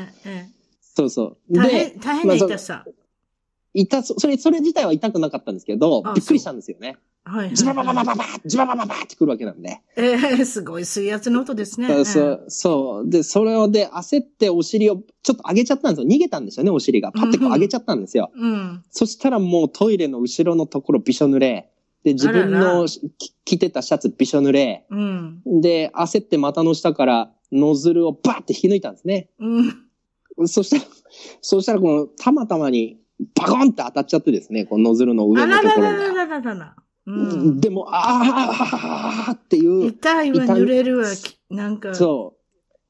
[0.81, 1.55] そうそう。
[1.55, 2.85] 大変、大変な痛さ。
[3.73, 6.97] 痛そ、それ、それ自体は痛くなかったんですけど、びっくりしたんですよね。
[7.23, 9.81] はい、ジババババババジババババってくるわけなんで。
[9.97, 12.05] ええー、すごい水圧の音ですね。
[12.05, 13.09] そう、そう。
[13.09, 16.07] で、それをで、焦ってお尻をちょっと上げちゃったんですよ。
[16.07, 17.11] 逃げたんですよね、お尻が。
[17.11, 18.31] パッてこう上げちゃったんですよ。
[18.33, 18.83] うん。
[18.91, 21.69] そしたらもうトイレの後ろのところびしょ濡れ。
[22.05, 22.87] で、自分の
[23.43, 24.85] 着てたシャツびしょ濡れ。
[24.89, 25.41] うん。
[25.45, 29.27] で、焦って股の下からノズルをバーって引き抜いたんですね。
[29.39, 30.47] うん。
[30.47, 30.83] そしたら、
[31.41, 32.97] そしたらこの、たまたまに、
[33.35, 35.87] バコンって当たっちゃってですね、このノズルの上のところに。
[35.87, 36.75] あららららららら。
[37.07, 39.87] うん、でも、ああっていう。
[39.87, 41.05] 痛いわ、濡れるわ、
[41.49, 41.95] なんか。
[41.95, 42.35] そ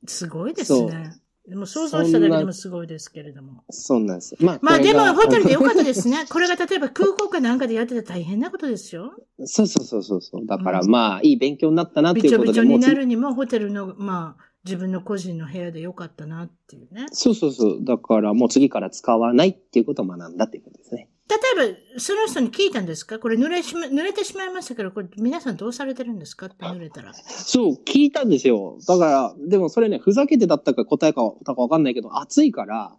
[0.03, 0.09] う。
[0.09, 1.13] すごいですね。
[1.47, 3.63] でも想像しただけでもすごいですけれども。
[3.69, 4.35] そうなんです。
[4.39, 6.25] まあ、まあでもホテルでよかったですね。
[6.29, 9.13] これが例えば空港かなんかでやってたら大変なことですよ。
[9.45, 10.45] そうそうそうそう。
[10.45, 12.47] だからまあ、いい勉強になったなっていうことで。
[12.49, 17.05] びちょびちょになるにもホテルの、まあ、自分の個人の部屋でよかったなっていうね。
[17.11, 17.77] そうそうそう。
[17.83, 21.09] だからもう次から使わないっていうことを学んだっていうことですね。
[21.29, 23.19] 例えば、その人に聞いたんですか？
[23.19, 26.45] これ濡れしま、濡れてしまいましたけど、これ皆さんどうされてるんですか？
[26.45, 27.13] って濡れたら。
[27.13, 28.77] そう、聞いたんですよ。
[28.87, 32.95] だから、でもそれね、ふざけてだったか答えかかわかんないけど、暑いから、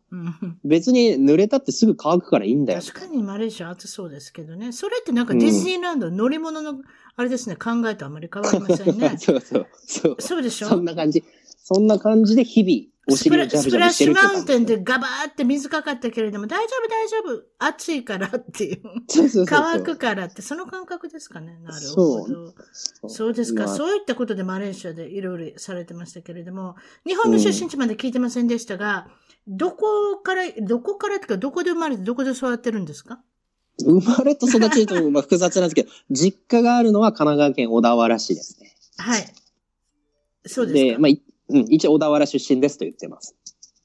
[0.62, 2.82] 別に濡れたってすぐ乾くからいいんだよ。
[2.82, 4.72] 確かにマレーシア暑そうですけどね。
[4.72, 6.74] それってなんかディズニーランド、乗り物の、
[7.16, 9.16] あれですね、考えとあまり変わりませんね。
[9.18, 9.66] そうそう。
[9.86, 10.68] そうそうでしょ？
[10.68, 11.24] そんな感じ。
[11.70, 18.80] そんな感じで日々、お尻をジャブジャブしてるスプラッシュマウンテンでガバーって水かかったけれども、大丈夫大丈夫暑いからっていう。
[19.06, 21.58] そうそう乾くからって、その感覚ですかね。
[21.62, 22.54] なるほど。
[22.72, 26.76] そうそうですか、まあ、そういったことでマレーシアでいろいろされてましたけれども、
[27.06, 29.08] 日本の出身地まで聞いてませんでしたが、
[29.46, 33.20] うん、どこから、どこからってか、どこで生まれてどこで育ってるんですか？
[33.80, 38.74] 生まれと育ちとまあ複雑なんですけど、実家があるのは神奈川県小田原市ですね。
[38.96, 39.32] はい。
[40.46, 40.92] そうですか。
[40.94, 43.34] で、まあ、うん、一応小田原出身ですと言ってます。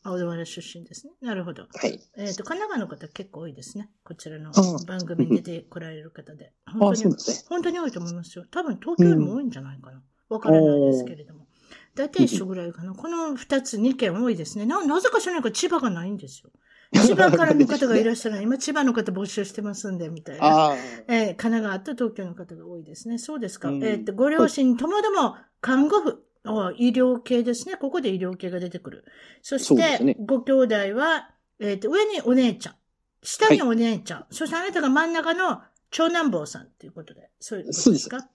[0.03, 1.13] 小田原出身ですね。
[1.21, 1.63] なるほど。
[1.63, 1.99] はい。
[2.17, 3.89] えっ、ー、と、神奈川の方結構多いですね。
[4.03, 4.51] こちらの
[4.85, 6.51] 番組に出てこられる方で。
[6.65, 7.17] 本当に、ね、
[7.49, 8.45] 本当に多いと思いますよ。
[8.51, 10.01] 多分東京よりも多いんじゃないかな。
[10.29, 11.47] わ、うん、からないですけれども。
[11.95, 12.93] 大体一緒ぐらいかな。
[12.93, 14.65] この二つ、二件多いですね。
[14.65, 16.51] な、なぜか知らないか千葉がないんですよ。
[16.93, 20.75] 千葉からの方がいらっしゃる今千葉の方募集してますんで、みたいな。
[21.07, 23.17] えー、神奈川と東京の方が多いですね。
[23.17, 23.69] そうですか。
[23.69, 26.23] うん、えっ、ー、と、ご両親ともども看護婦。
[26.45, 27.75] あ医療系ですね。
[27.75, 29.05] ここで医療系が出てくる。
[29.41, 31.29] そして、ね、ご兄弟は、
[31.59, 32.75] えっ、ー、と、上にお姉ちゃん。
[33.21, 34.19] 下にお姉ちゃん。
[34.19, 37.29] はい、そしてあなたが真ん中の長男坊さんということで。
[37.39, 38.27] そういうことですか？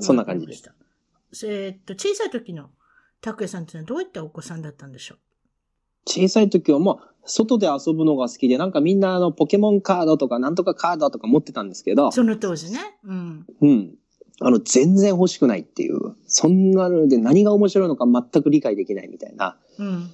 [0.00, 0.72] そんな感じでした。
[1.44, 2.70] えっ、と、小さい時の
[3.20, 5.18] 拓也さんっていうのはどういったお子さんだったんでしょう？
[6.06, 12.12] 小さい時はもう、外で遊ぶのが好きで、なんかみんなあの、ポケモンカードとか、なんとかカードとか持ってたんですけど。
[12.12, 12.78] その当時ね。
[13.04, 13.46] うん。
[13.60, 13.94] うん。
[14.40, 19.56] あの、全然欲しくないっていう、そんなので何が面白いのか全く理解できないみたいな。
[19.78, 20.10] うん。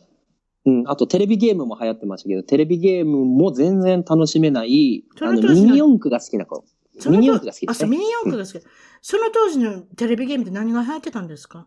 [0.65, 0.85] うん。
[0.89, 6.65] あと、テレビゲームも流行ってましたけど、テレビゲームも全然楽しめない、あの、ミニ四駆が好きな子。
[7.11, 7.91] ミニ四駆が好きであ、そう、すね。
[7.91, 8.63] ミニ四駆が好き。
[9.01, 11.67] その当時のテレビゲームって何が流行ってたんですか？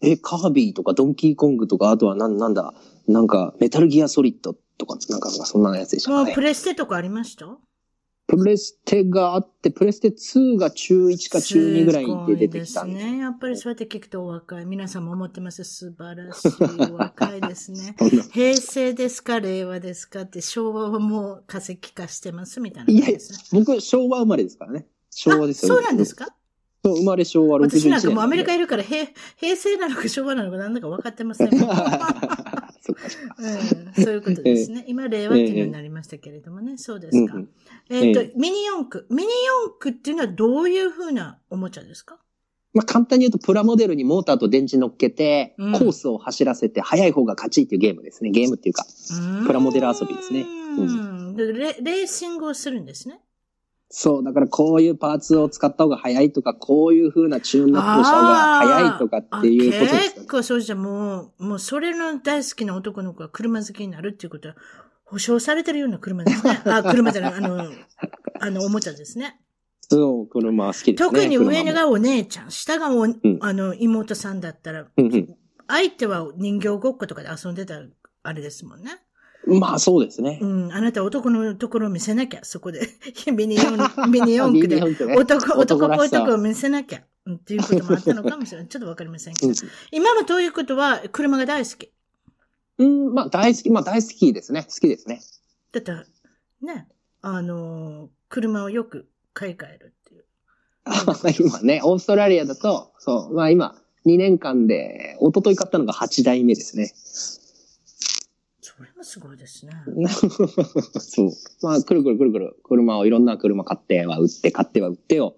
[0.00, 2.74] え、カービィとかドンキーコングとか、あとはなん、なんだ、
[3.06, 6.40] なんか、メタルギアソリッドとか、なんか、そんなやつでしたかねもうプ。
[6.40, 7.46] レステとかありました？
[8.28, 13.00] プレステがあって、プレステ2が中1か中2ぐらいで出てきたんで。
[13.00, 13.18] すね。
[13.18, 14.66] やっぱりそうやって聞くとお若い。
[14.66, 15.62] 皆さんも思ってます。
[15.62, 16.92] 素晴らしい。
[16.92, 17.94] お若いですね。
[18.32, 23.18] 平成ですか令和ですかって昭和はもう化石化してますみたいないやいや
[23.52, 24.86] 僕、昭和生まれですからね。
[25.10, 25.74] 昭和ですよ。
[25.74, 26.26] あそうなんですか？
[26.82, 27.70] 生まれ昭和61年。
[27.80, 31.50] 私なんかもうアメリカいるから平平成なのか昭和なのか何だか分かってません。
[33.94, 34.10] そ。
[34.10, 34.84] ういうことですね。
[34.86, 36.76] 今、令和っていうのになりましたけれどもね。
[36.76, 37.38] そうですか。
[37.90, 39.06] えっ、と、えミニ四駆。
[39.10, 39.28] ミニ
[39.66, 42.18] 四駆っていうのはどういうふうなおもちゃですか？
[42.74, 48.30] まあ、簡単に言うと、プラモデルにモーターと電池乗っけて、うんコースを走らせて、速い方が勝ちっていうゲームですね。
[48.30, 48.84] ゲームっていうか。
[49.46, 51.36] プラモデル遊びですねうん。
[51.36, 53.20] でレレーシングをするんですね。
[53.88, 64.56] そう、だからこういうパーツを使った方が速いとか、こういう風なチューンアップした方が速いとかっていうことですよ結構そうじゃもう、もうそれの大好きな男の子が車好きになるっていうことは、
[65.04, 66.60] 保証されてるような車ですね。
[66.66, 67.70] あ、車じゃない、あの、
[68.40, 69.40] あの、おもちゃですね。
[69.88, 70.96] そう、車好きですね。
[70.96, 75.36] 特に上がお姉ちゃん、下がお、んあの、妹さんだったら、うん
[75.68, 77.82] 相手は人形ごっことかで遊んでた
[78.22, 79.00] あれですもんね。
[79.46, 79.60] うん。
[79.60, 80.38] まあそうですね。
[80.40, 80.46] う。
[80.46, 82.88] ん、あなた男のところを見せなきゃ、そこで。
[83.32, 83.76] ミニ四
[84.10, 84.80] ミニ四駆で。
[85.14, 86.22] 男、男っぽいとこ男らしさ。
[86.34, 87.02] を見せなきゃ。
[87.26, 88.68] うんっていうこともあったのかもしれない。
[88.68, 89.54] ちょっとわかりませんけどうん。
[89.90, 91.90] 今もということは、車が大好き。
[92.78, 94.66] うん、まあ大好き、まあ大好きですね。
[94.68, 95.22] 好きですね。
[95.72, 95.92] だって、
[96.62, 96.88] ね、
[97.22, 100.24] あのー車をよく買い替えるっていう。
[101.38, 106.92] 今ね、オーストラリアだと、そう、まあ今、2年間で、一昨日買ったのが8台目ですね。
[109.06, 109.72] すごいですね。
[110.98, 111.30] そう。
[111.62, 115.36] まあ、くるくるくるくる、車をいろんな車買っては売って、買っては売ってを、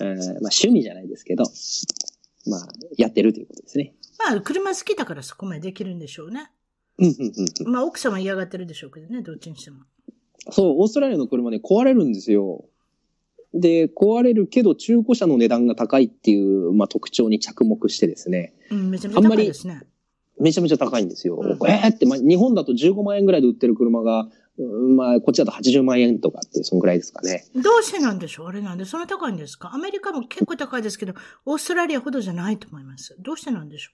[0.00, 1.44] えーまあ趣味じゃないですけど、
[2.46, 3.94] まあ、やってるということですね。
[4.18, 6.50] まあ、車好きだからそこまでできるんでしょうね。
[6.98, 7.72] うんうんうんうん。
[7.72, 9.80] まあ、奥様嫌がってるでしょうけどね、どっちにしても。
[10.50, 12.64] そう、オーストラリアの車ね、壊れるんですよ。
[13.52, 19.82] で、壊れるけど中古車の値段が高いっていう、まあ、特徴に着目してですね、うん、めちゃめちゃ高いですね。
[20.42, 21.36] めちゃめちゃ高いんですよ。
[21.40, 24.28] うんえーって、まあ、日本だと15万円ぐらいで売ってる車が、
[24.58, 27.44] うんまあ、こっちだと80万円とかってそんぐらいですかね。
[27.54, 28.48] どうしてなんでしょう？
[28.48, 29.70] あれなんで、そんな高いんですか？
[29.74, 31.14] アメリカも結構高いですけど、
[31.46, 33.16] オーストラリアほどじゃないと思います。
[33.20, 33.92] どうしてなんでしょ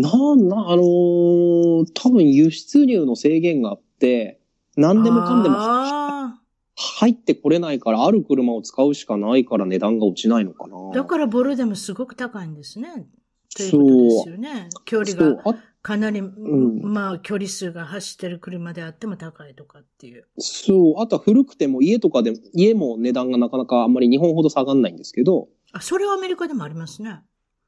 [0.00, 4.40] なんな、あのー多分輸出入の制限があって、
[4.76, 6.40] う何でもかんでもあ
[6.76, 10.74] 入ってこれないから、ある車を使うしかないから値段が落ちないのかな。
[10.76, 13.06] ーだからボルでもすごく高いんですね。
[13.56, 14.68] ということですよね。
[14.84, 20.26] 距離があかなり、んまあ、距離数が走ってる車であっても高いとかっていう。
[20.38, 21.02] そう。
[21.02, 27.20] あとは古くても家とかで、家も値段がなかなかあんまり日本ほど下がんないんですけど、あ、それはアメリカでもありますね。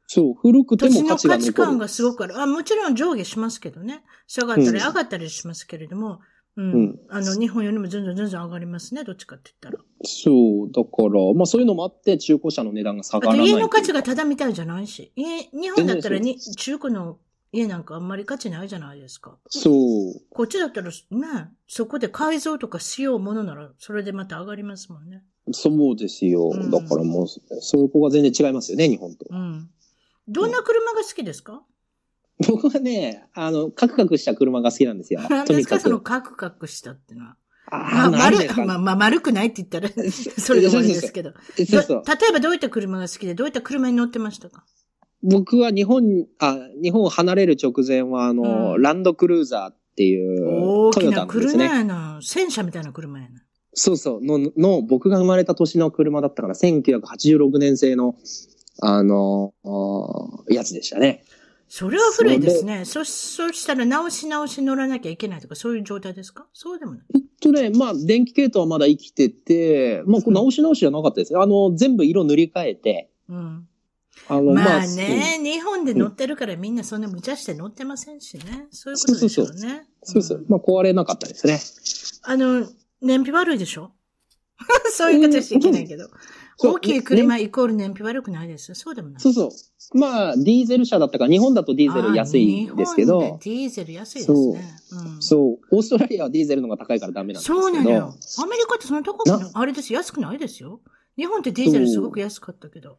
[0.07, 1.68] そう、古くても価値が価値残る。
[1.68, 2.40] 観がすごくある。
[2.40, 4.03] あもちろん上下しますけどね。
[4.27, 6.18] 下がったりうん上がったりしますけれども、うん。
[6.57, 9.05] うんあの、日本よりも全然全然上がりますね。
[9.05, 9.85] どっちかって言ったら。
[10.05, 10.73] そう。
[10.73, 13.47] だから、まあそういうのもあって中古車の値段が下がらない。
[13.47, 15.12] 家の価値がただみたいじゃないし。
[15.16, 17.19] 家、日本だったらに中古の
[17.53, 19.37] 家なんかあんまり価値ないじゃないですか。
[19.49, 19.75] そう。
[20.31, 25.23] こっちだったらね、そこで改造とかしようものなら、それでまた上がりますもんね。
[25.53, 26.51] そうですよ。
[26.53, 29.27] うんだからもう、そういう子が全然違いますよね、日本と。
[29.29, 29.71] うん。
[30.29, 31.62] どんな車が好きですか、
[32.46, 35.46] 僕はね、あの、カクカクした車が好きなんですよ何。
[35.46, 35.81] とですか？
[35.81, 36.01] その。
[36.01, 37.37] カクカクしたっていうのは。
[37.70, 39.88] まああ、あ、なん丸まあ、まあ、丸くないって言ったら、
[40.38, 41.33] それで終わりですけど。
[41.57, 42.12] そうそうど。
[42.12, 44.64] 例えばどういった車が好きで、どういった車に乗ってましたか？
[45.22, 51.64] 僕は日本、あ、日本を離れる直前は、あの、うんランドクルーザーっていう、大きなトヨタのです車ね。
[51.64, 52.18] やな。
[52.22, 53.40] 戦車みたいな車やな。
[53.72, 54.25] そうそう。
[54.25, 58.14] の、の、僕が生まれた年の車だったから、1986年製の、
[58.81, 61.25] あの、あやつでしたね。
[61.69, 62.85] それは古いですね。
[62.85, 66.47] そ、そしたら直し直し乗らなきゃいけないとか、そういう状態ですか？
[66.53, 67.03] そうでもない。
[67.15, 71.41] えっとね、まあ、電気系統はまだ生きてて、まあ、これ直し直しじゃなかったですね。
[71.41, 73.69] あの、全部色塗り替えて、うん。
[74.29, 78.67] あの、まあね、日本で乗ってるからみんなそんな無茶して乗ってませんしね。
[78.71, 79.87] そういうことでしょうね。
[80.03, 80.45] そうそう。
[80.49, 81.61] まあ、壊れなかったですね。
[82.23, 82.67] あの、
[83.03, 83.93] 燃費悪いでしょ？
[84.93, 86.09] そういうことしちゃいけないけど。
[86.59, 88.75] そう大きい車イコール燃費悪くないです。
[88.75, 89.21] そうでもない。
[89.21, 89.99] そうそう。
[89.99, 94.81] まあ、ディーゼル車だったから、日本だとディーゼル安いんですけどあ日本、でディーゼル安いですね。
[94.92, 97.61] うんそう、オーストラリアはディーゼルの方が高いからダメなんですけど。
[97.62, 98.14] そうなのよ。
[98.38, 100.81] アメリカってそんな高くないあれですよ安くないですよ。
[101.16, 102.99] 日本ってディーゼルすごく安かったけど。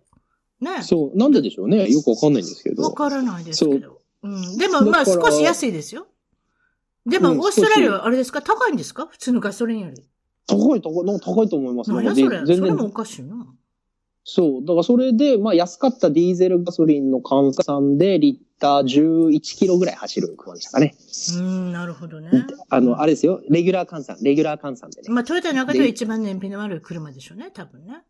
[0.62, 0.84] ね。
[0.84, 1.89] そう、なんででしょうね。
[1.91, 2.84] よくわかんないんですけど。
[2.84, 4.02] わからないですけど。
[4.24, 4.58] うん。
[4.58, 6.08] でもまあ少し安いですよ。
[7.06, 8.41] でも、うんオーストラリアはあれですか？
[8.41, 9.08] 高いんですか？
[9.08, 10.04] 普通のガソリンより。
[10.48, 11.92] 高い、高い、なんか高いと思います。
[11.92, 12.24] 何やそれ。
[12.24, 12.92] なんかで全それもお然。
[12.92, 13.36] かしいな。
[14.24, 14.62] そう。
[14.62, 20.96] だからそれで、まあ安かったディーゼルガソリンの換算で、リッター11キロぐらい走る車でしたかね。
[20.98, 22.30] うーん、なるほどね。
[22.70, 23.42] あの、あれですよ。
[23.50, 24.18] レギュラー換算。
[24.22, 25.10] レギュラー換算でね。
[25.10, 28.04] まあ、トヨタの中では一番燃費の悪い車でしょうね、多分ね。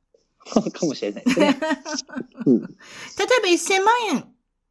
[0.74, 1.58] かもしれないですね。
[2.46, 2.68] うん例え
[3.42, 4.26] ば1000万円、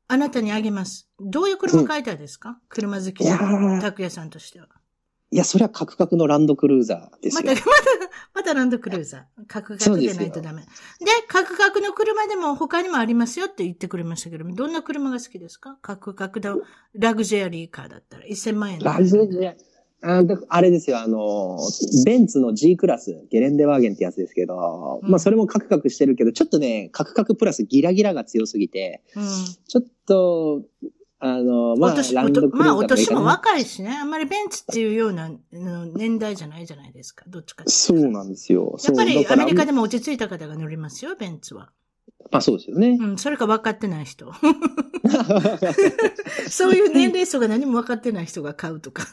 [0.09, 1.09] あなたにあげます。
[1.21, 4.69] どういう車買いたいですか、車好きのー拓也さんとしては。
[5.37, 7.63] いや、それはカクカクのランドクルーザーですまた、よま。
[7.63, 7.71] た、
[8.35, 9.43] またランドクルーザー。
[9.47, 10.63] カクカクでないとダメ。
[10.63, 10.69] で
[11.29, 15.77] カクカクの車でも他にもありますよって言ってくれましたけど、どんな車が好きですか？
[15.83, 16.63] カクカクの
[16.95, 19.55] ラグジュアリーカーだったら1000万円のラグジュア
[20.03, 21.59] あだあれですよ、あの、
[22.05, 29.25] ベンツの G クラス、ゲレンデワーゲンってやつですけど、うんまあそれもカクカクしてるけど、ちょっとね、カクカクプラスギラギラが強すぎて、うん。
[29.67, 30.63] ちょっと、
[31.19, 33.97] あの、まあ、お年、ラおとンドクルーザーまあ、お年も若いしね。
[33.97, 37.25] あんまりベンツっていうようなうん年代じゃないじゃないですか。
[37.29, 38.77] どっちかっていうとそうなんですよ。
[38.85, 41.71] やっぱりアメリカでも落ち着いた方が乗りますよ、ベンツは。
[42.31, 42.99] まあそうですよね。
[43.01, 44.33] うん、それか分かってない人。
[46.51, 49.07] そういう年齢層が何も分かってない人が買うとか。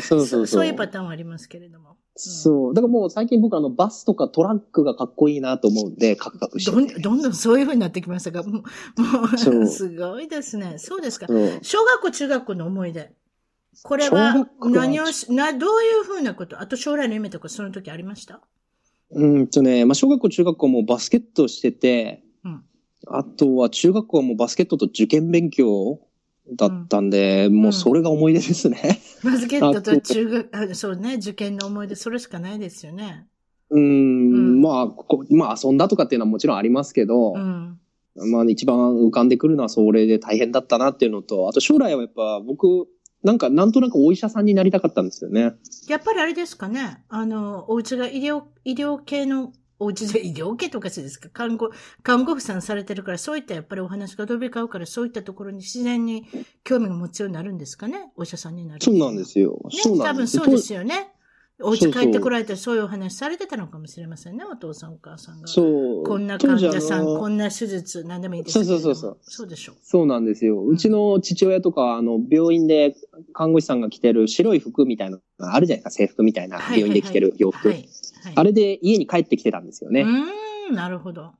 [0.00, 0.66] そうそうそう。
[0.66, 1.96] いうパターンはありますけれども。
[2.14, 2.74] そう。
[2.74, 6.94] だからもう最近僕あのバスとかトラックがかっこいいなと思うんで、カクカクしてどんて。
[7.00, 8.62] どんどんそういう風になってきましたが、も
[8.96, 10.74] う、もうそう すごいですね。
[10.78, 11.26] そうですか。
[11.26, 13.12] そう小学校、中学校の思い出。
[13.82, 16.60] これ小は何をし、な、どういう風なこと？
[16.60, 18.40] あと将来の夢とかその時ありました？
[19.10, 22.31] うんとね、まあ小学校、中学校もバスケットしてて、うん
[23.08, 26.00] あとは中学校はもうバスケットと受験勉強
[26.54, 29.00] だったんで、もうそれが思い出ですね。
[29.24, 33.26] バスケットと中学、あそうね、受験の思い出、それしかないですよね。
[33.70, 37.78] うーん、うんまあ、ここ、まあ遊んだとかっていうのはもちろんありますけど、うん。
[38.30, 42.86] まあ一番浮かんでくるのはそれで大変だったなっていうのと、あと将来はやっぱ僕、
[43.22, 45.54] なんかなんとなくお医者さんになりたかったんですよね。
[45.88, 47.04] やっぱりあれですかね。
[47.08, 51.28] あの、お家が医療、医療系の、お家で医療系とかしですか？
[51.28, 51.70] 看護、
[52.02, 56.26] 看護婦さんされてるから、そういったやっぱりお話が飛び交うから、そういったところに自然に
[56.64, 58.12] 興味が持つようになるんですかね？
[58.16, 58.80] お医者さんになる。
[58.82, 59.58] そうなんですよ。
[59.70, 61.08] そうね、多分そうですよね。
[61.64, 65.46] お家帰ってこられてそういうお話されてたのかもしれませんね、お父さんお母さんが。
[65.46, 66.04] そう。
[66.04, 69.18] こんな患者さん、こんな手術、何でもいいですけそうそうそうそう。
[69.22, 69.76] そうでしょう。
[69.80, 70.64] そうなんですよ。
[70.64, 72.96] うちの父親とか、あの、病院で
[73.32, 77.68] 看護師さんが着てる白い服みたいなあるじゃないですか、制服みたいな、はい病院で着てる洋服。
[77.68, 77.76] はい。
[77.76, 77.88] はい。
[78.34, 80.02] あれで家に帰ってきてたんですよね。
[80.02, 81.32] うーん、なるほど。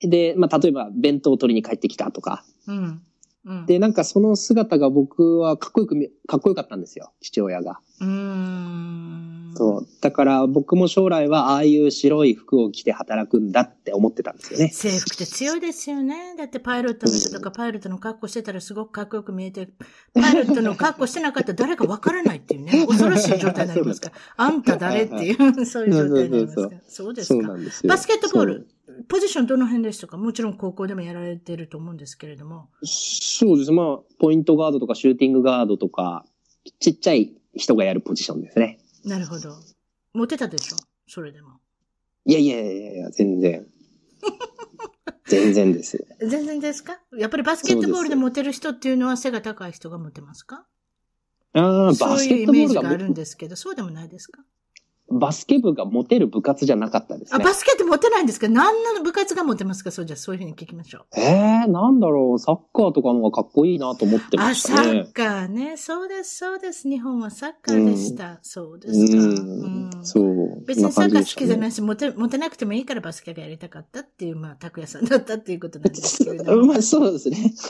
[0.00, 2.44] で、まあ、例えば弁当を取りに帰ってきたとか。
[2.66, 3.02] うん。
[3.44, 3.66] うん。
[3.66, 7.80] で、なんかその姿が僕はかっこよく見、かっこよかったんですよ、父親が。
[8.00, 9.33] うーん。
[9.54, 9.86] そう。
[10.00, 14.68] だから僕も将来はああいう白い服を着て働くんだって思ってたんですよね。
[14.68, 16.34] 制服って強いですよね。
[16.36, 19.68] だってパイロットの人とかパイロットの格好してたらすごくかっこよく見えて、
[20.14, 24.14] パイロットの格好してなかったら誰かわからないっていうね、 恐ろしい状態になりますから。
[24.36, 26.80] あんた誰っていう、そういう状態になりますから。
[26.86, 27.56] そうですか。
[27.70, 27.88] すよ。
[27.88, 28.68] バスケットボール、
[29.08, 30.16] ポジションどの辺でしたか？
[30.16, 32.68] もちろん高校でもやられてると思うんですけれども。
[32.82, 33.72] そうそうです。
[33.72, 36.24] まあ、ポイントガードとかシューティングガードとか、
[36.80, 38.78] ちっちゃい人がやるポジションですね。
[39.04, 39.56] なるほど。
[40.12, 40.76] モテたでしょ？
[41.06, 41.60] それでも。
[42.24, 43.66] いやいやいやいや、全然。
[45.26, 46.06] 全然です。
[46.20, 46.98] 全然ですか？
[47.16, 50.66] やっぱりバスケットボールでモテる人っていうのは背が高い人がモテますか？
[51.52, 54.42] ああ、バそうスケいうイメージットボールががあるんですけど、そうでもないですか？
[55.10, 57.44] バスケ部がモテる部活じゃなかったですあ、ね。
[57.44, 58.48] バスケってモテないんですか？
[58.48, 59.90] 何の部活がモテますか？
[59.90, 61.20] そうじゃあそういうふうに聞きましょう。
[61.20, 65.12] ええー、なんだろう、サッカーとかの方がかっこいいなと思ってまあ、サしたねッ。
[65.12, 65.76] カーね。
[65.76, 66.88] そうです、そうです。
[66.88, 68.38] 日本はサッカーでした。
[68.42, 69.18] そうですか。
[69.18, 70.64] うん、そう。
[70.64, 71.72] 別にサッカー好きじゃないい。
[71.72, 76.66] し、モテ、モテなくてもいいからバスケがやりたかったっていう、まあ、拓也さんだったっていうことなんですけれども。
[76.72, 77.52] まあ、そうですね。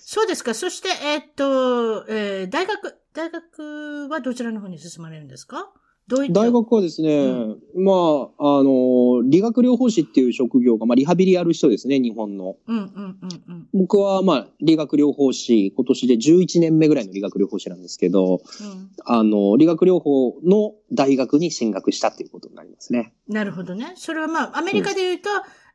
[0.00, 0.54] そうですか。
[0.54, 5.70] そして、えーっと、えー大学、大学はどちらの方に進まれるんですか？
[6.08, 7.92] どういった大学はですね、うま
[8.38, 12.56] あ、あの、理学療法士っていう職業が、まあ、リハビリやる人ですね、日本の。
[12.66, 13.18] うんうんうん
[13.48, 13.68] うん。
[13.74, 23.12] 僕は、まあ、理学療法士、今年で11年目ぐらいの理学療法士なんですけど、うんあの、理学療法の大学に進学したっていうことになりますね。
[23.28, 23.92] なるほどね。
[23.96, 25.28] それはまあ、アメリカで言うと、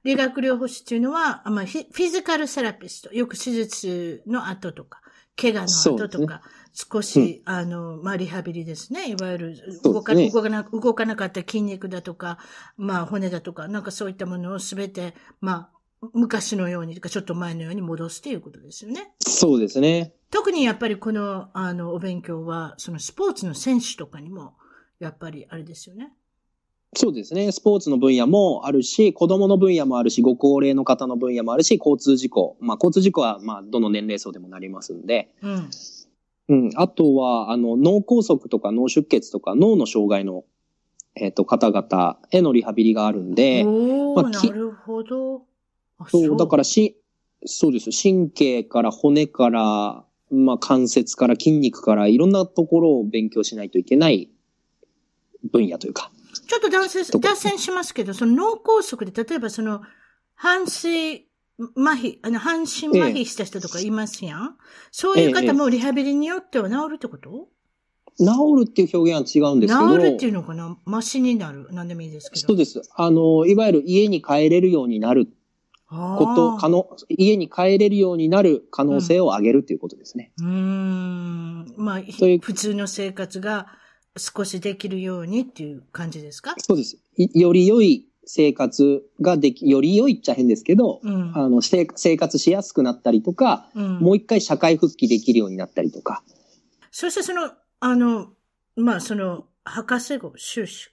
[0.04, 3.14] 理学療法士っていうのは、あまあ、フィフィジカルセラピスト。
[3.14, 5.02] よく手術の後とか、
[5.40, 6.42] 怪我の後とか、
[6.74, 9.12] 少し、あの、まあ、リハビリですね。
[9.12, 12.40] いわゆる、動か、ね動かな、動かなかった筋肉だとか、
[12.78, 15.70] まあ、骨だとか、なんかそういったものをすべて、ま
[16.02, 19.14] あ、昔のように、ちょっと前のように戻すということですよね。
[19.20, 20.14] そうですね。
[20.32, 24.56] 特にやっぱりこの、あの、お勉強は、そのスポーツの選手とかにも、
[25.00, 26.12] やっぱりあれですよね。
[26.96, 27.52] そうですね。
[27.52, 32.56] スポーツの分野もあるし、子供の分野もあるし、ご高齢の方の分野もあるし、交通事故。
[32.60, 35.70] まあ、交通事故は、まあ、どの年齢層でもなりますんで、うん。
[36.50, 36.70] うん。
[36.76, 40.44] あとは、あの、脳梗塞とか脳出血とか脳の障害の、
[41.16, 43.64] えっ、ー、と、方々へのリハビリがあるんで。
[43.66, 45.44] おまあ、なるほど。
[46.08, 47.00] そう、だからし、
[47.46, 47.90] そうです。
[47.92, 54.30] 神経から骨から、まあ、関節から筋肉からいろんなところを勉強しないといけない
[55.52, 56.12] 分野というか。
[56.48, 59.82] ちょっと脱線脱線しますけど、その脳梗塞で、例えばその、
[60.36, 61.26] 半身
[61.76, 64.50] 麻痺、あの、半身麻痺した人とかいますやん、ええ、
[64.92, 67.50] そういう方もリハビリによっては治るってこと、
[68.18, 68.26] 治
[68.66, 69.98] るっていう表現は違うんですけど。
[69.98, 70.78] 治るっていうのかな？
[70.86, 71.68] マシになる。
[71.72, 72.48] 何でもいいですけど。
[72.48, 72.82] そうです。
[72.96, 75.28] あの、いわゆる家に帰れるようになる
[75.90, 80.32] こと、可能、家に帰れるようになる可能性を上げるっていうことですね。
[80.38, 80.48] うん。
[80.48, 83.68] うんまあ、普通の生活が
[84.16, 86.54] 少しできるようにっていう感じですか？
[86.60, 87.00] そうです。
[87.18, 91.86] より良い生活ができ、より良いっちゃ変ですけど、うん、あの生
[92.18, 96.24] 活しやすくなったりとか、うん、もう一回社会復帰できるようになったりとか。
[96.92, 98.34] そしてその、あの、
[98.76, 100.90] まあ、その、博士号、修士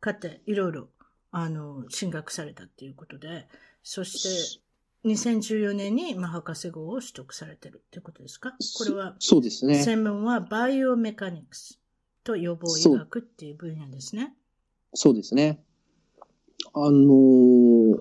[0.00, 0.88] 課程、いろいろ、
[1.30, 3.46] あの、進学されたっていうことで、
[3.82, 4.58] そし
[5.04, 8.54] て、2014年に、まあ、博士号を取得されてるっていうことですか？
[8.78, 9.82] これは、そうですね。
[9.82, 11.78] 専門はバイオメカニクス
[12.24, 14.34] と予防医学っていう分野ですね。
[14.94, 15.62] そうですね。
[16.74, 17.98] あのー、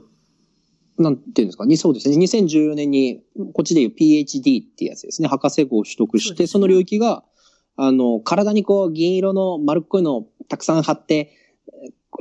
[0.97, 1.65] なんていうんですか？
[1.65, 2.15] ね、そうですね。
[2.17, 3.21] 2014年に、
[3.53, 5.27] こっちでいう PhD っていうやつですね。
[5.27, 7.23] 博士号を取得して、そ、ね,、の領域が、
[7.75, 11.31] あの、体にこう、銀色の丸っこいのをたくさん貼って、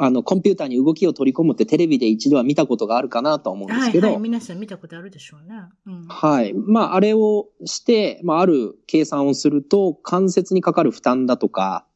[0.01, 4.09] あの、コンピューターに動きを取り込むってテレビで一度は見たことがあるかなと思うんですけど。
[4.09, 5.55] はい、はい、皆さん見たことあるでしょうね。
[5.87, 6.53] うん、はい。
[6.53, 11.87] まあ、あれをして、まあ、ある計算をすると、関節にかかる負担だとか、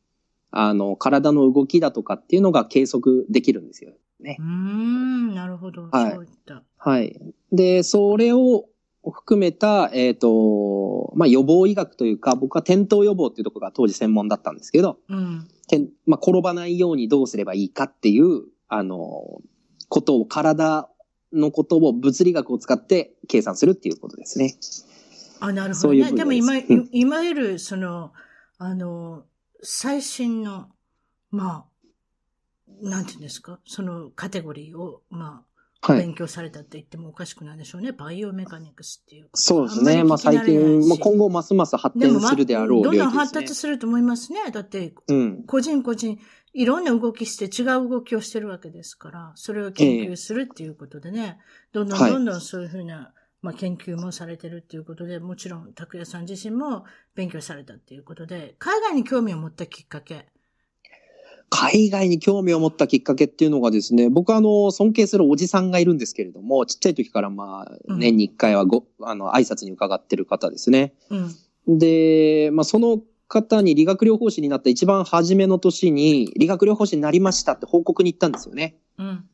[0.53, 4.37] あの、体の動きだとかっていうのが計測できるんですよね。
[4.39, 5.89] うん、なるほど。
[5.91, 6.13] はい。
[6.13, 6.63] そういった。
[6.77, 7.21] はい。
[7.53, 8.65] で、それを
[9.11, 15.49] 含めた、えっ、ー、と、まあ、予防医学というか、僕は転倒予防っていうところが当時専門だったんですけど、うん。
[16.07, 19.41] まあ、転ばないようにどうすればいいかっていう、あの、
[19.89, 20.89] ことを、体
[21.33, 24.57] のことを物理学を使って計算するっていうことですね。
[25.41, 26.01] あ、なるほど、ね。
[26.01, 28.13] ううででも今、うん、いわゆる、その、
[28.59, 29.25] あの、
[29.63, 30.69] 最新の、
[31.31, 31.68] まあ、
[32.83, 35.45] なんていうんですか、そのカテゴリーを、ま
[35.81, 37.93] あ、勉強されたって言ってもおかしくないでしょうね。
[37.93, 39.29] バイオメカニクスっていう。
[39.35, 40.03] そうですね。
[40.03, 44.51] まあ最近、まあ今後ますます発展するであろう、ね、どんどん発達すると思いますね。
[44.51, 44.93] だって、
[45.47, 46.19] 個人個人、
[46.53, 51.39] いろんな動きして違う動きをしてるわけですから、それを研究するっていうことでね、
[51.73, 53.07] えー、どんどんどんどんそういうふうな、はい
[53.41, 60.29] まあ、研究もされてるっていうことで、もちろん、拓也さん自身も勉強されたっていうことで、海外に興味を持ったきっかけ。
[61.51, 70.95] 海外に興味を持ったきっかけっていうのがですね、僕はあの、尊敬するおじさんがいるんですけれども、ちっちゃい時からまあ、年に一回はご、うん、あの、挨拶に伺ってる方ですね。
[71.11, 78.77] うん、で、まあ、その方に理学療法士になった一番初めの年に、理学療法士になりましたって報告に行ったんですよね。
[78.99, 79.25] うん。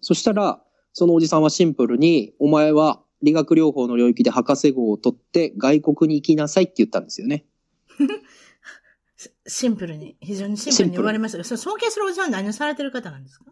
[0.00, 0.62] そしたら、
[0.92, 7.44] そのおじさんはシンプルに、お前は理学療法の領域で博士号を取って外国に行きなさいって言ったんですよね。
[9.46, 13.46] シンプルに、非常にシンプルに言われましたが、その尊敬するおじさんは何をされてる方なんですか？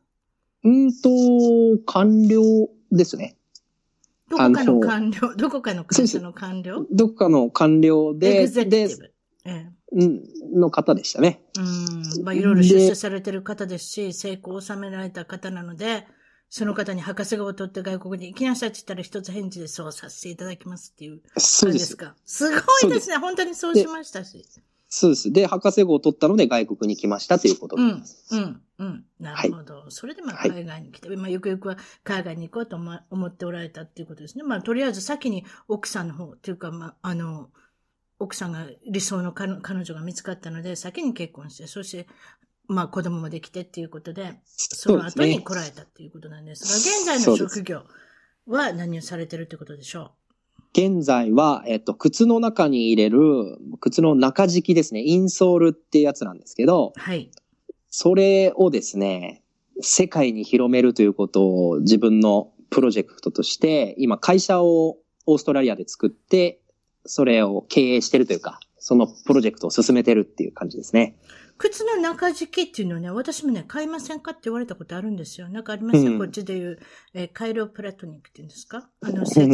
[0.64, 1.08] うんと、
[1.86, 2.42] 官僚
[2.92, 3.36] ですね。
[4.28, 6.86] どこかの官僚、どこかの会社の官僚？
[6.90, 8.88] どこかの官僚で、で、
[9.44, 10.10] ええ、
[10.54, 11.42] の方でしたね。
[11.58, 12.24] うん。
[12.24, 16.06] まあ、いろいろ出世されてる方ですし、成功を収められた方なので、
[16.48, 22.16] その方に博士号を取って外国に行きなさいって言ったら一つ返事でそうさせていただきますっていうそうですか？
[22.24, 23.16] すごいですね。
[23.18, 24.44] 本当にそうしましたし。
[24.93, 25.32] そうです。
[25.32, 28.34] で、博士号を取ったので外国に来ましたということです。
[28.34, 29.05] うん、うん、うん。
[29.20, 29.74] なるほど。
[29.76, 34.43] はい、それでまあ海外に来て、はい、まあゆくゆくは海外に行こうと思っておられたっていうことですね。
[34.43, 37.51] まあとりあえず先に奥さんの方っていうか、まああの、
[38.18, 39.53] 奥さんが理想の彼
[39.84, 42.09] 女が見つかったので、先に結婚して、そして
[42.66, 47.84] まあ子供もできてっていうことで、その後に来られたっていうことなんですが、現在の職業
[48.47, 50.19] は何をされてるってことでしょう？
[50.72, 57.30] 現在は、えっと、靴の中に入れる、靴の中敷きですね、インソールってやつなんですけど、はい。
[57.88, 59.42] それをですね、
[59.80, 66.60] 世界に広めるということを自分のプロジェクトとして、今会社をオーストラリアで作って、
[67.04, 71.16] それを経営してるというか、そのプロジェクトを進めてるっていう感じですね。
[71.61, 75.50] 靴の中敷きっていうのはね、私もね、買いませんかって言われたことあるんですよ。
[75.50, 76.78] なんかありますよ、うん、こっちでいう、
[77.12, 78.88] えー、カイロプラトニックって言うんですか？
[79.02, 79.46] あの、接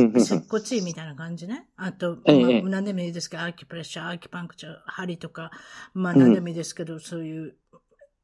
[0.48, 1.66] 骨院みたいな感じね。
[1.76, 2.36] あと、まあ、
[2.70, 5.50] 何でもいいですけど、アーキプレッシャー、アーキパンクチャー、針とか、
[5.94, 7.56] まあ何でもいいですけど、うん、そういう、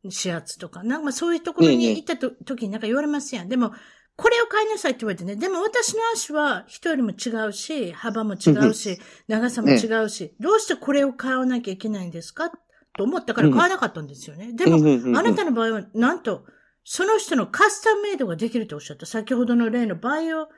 [0.04, 3.48] 指圧とか、なんかそういうところに行ったと、時になんか言われますやん。
[3.48, 3.72] でも、
[4.14, 5.34] これを買いなさいって言われてね。
[5.34, 12.52] でも私の足は人よりも違うし、幅も違うし、長さも違うし、どうしてこれを買わなきゃいけないんですか？
[12.96, 14.52] と思ったから買わなかったんですよね。
[14.52, 14.76] でも、
[15.18, 16.44] あなたの場合は、なんと、
[16.84, 19.06] その人のカスタムメイドができるとおっしゃった。
[19.06, 20.48] 先ほどの例のバイオ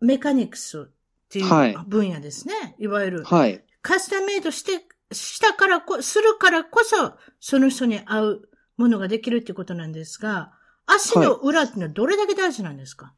[0.00, 0.84] メカニクスっ
[1.30, 2.54] ていう分野ですね。
[2.54, 3.24] はい、いわゆる。
[3.24, 3.64] はい。
[3.82, 10.52] カスタムメイドして、したからこ、するからこそ、その人に合うものができるっていうことなんですが、
[10.86, 13.12] 足の裏っていうのはどれだけ大事なんですか、は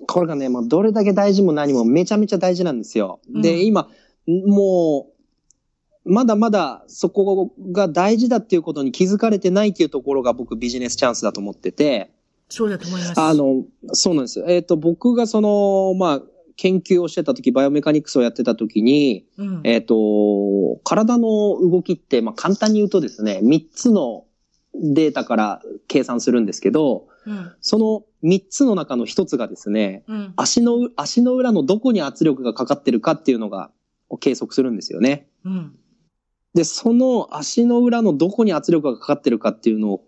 [0.00, 3.20] い、これがね、もうどれだけ大事も何もめちゃめちゃ大事なんですよ。
[3.32, 3.88] うん、で、今、
[4.46, 5.13] もう、
[6.04, 12.10] まだまだそこが大事だっていうことに気づかれてないっていうところが僕ビジネスチャンスだと思ってて。
[12.48, 13.20] そうだと思います。
[13.20, 14.44] あの、そうなんですよ。
[14.46, 16.22] えっ、ー、と、僕がその、まあ、
[16.56, 21.26] 研究をしてた時、バイオメカニクスをやってた時に、うん、えっ、ー、と、体の
[21.60, 24.24] 動きって、まあ、簡単に言うとですね、3つの
[24.74, 33.70] データから計算するんですけど、うん、その3つの中の1つがですね、うん、足の、足の裏のどこに圧力がかかってるかっていうのが、
[34.20, 35.26] 計測するんですよね。
[35.44, 35.74] うん
[36.54, 40.04] で、その足の裏のどこに圧力がかかってるかっていうのを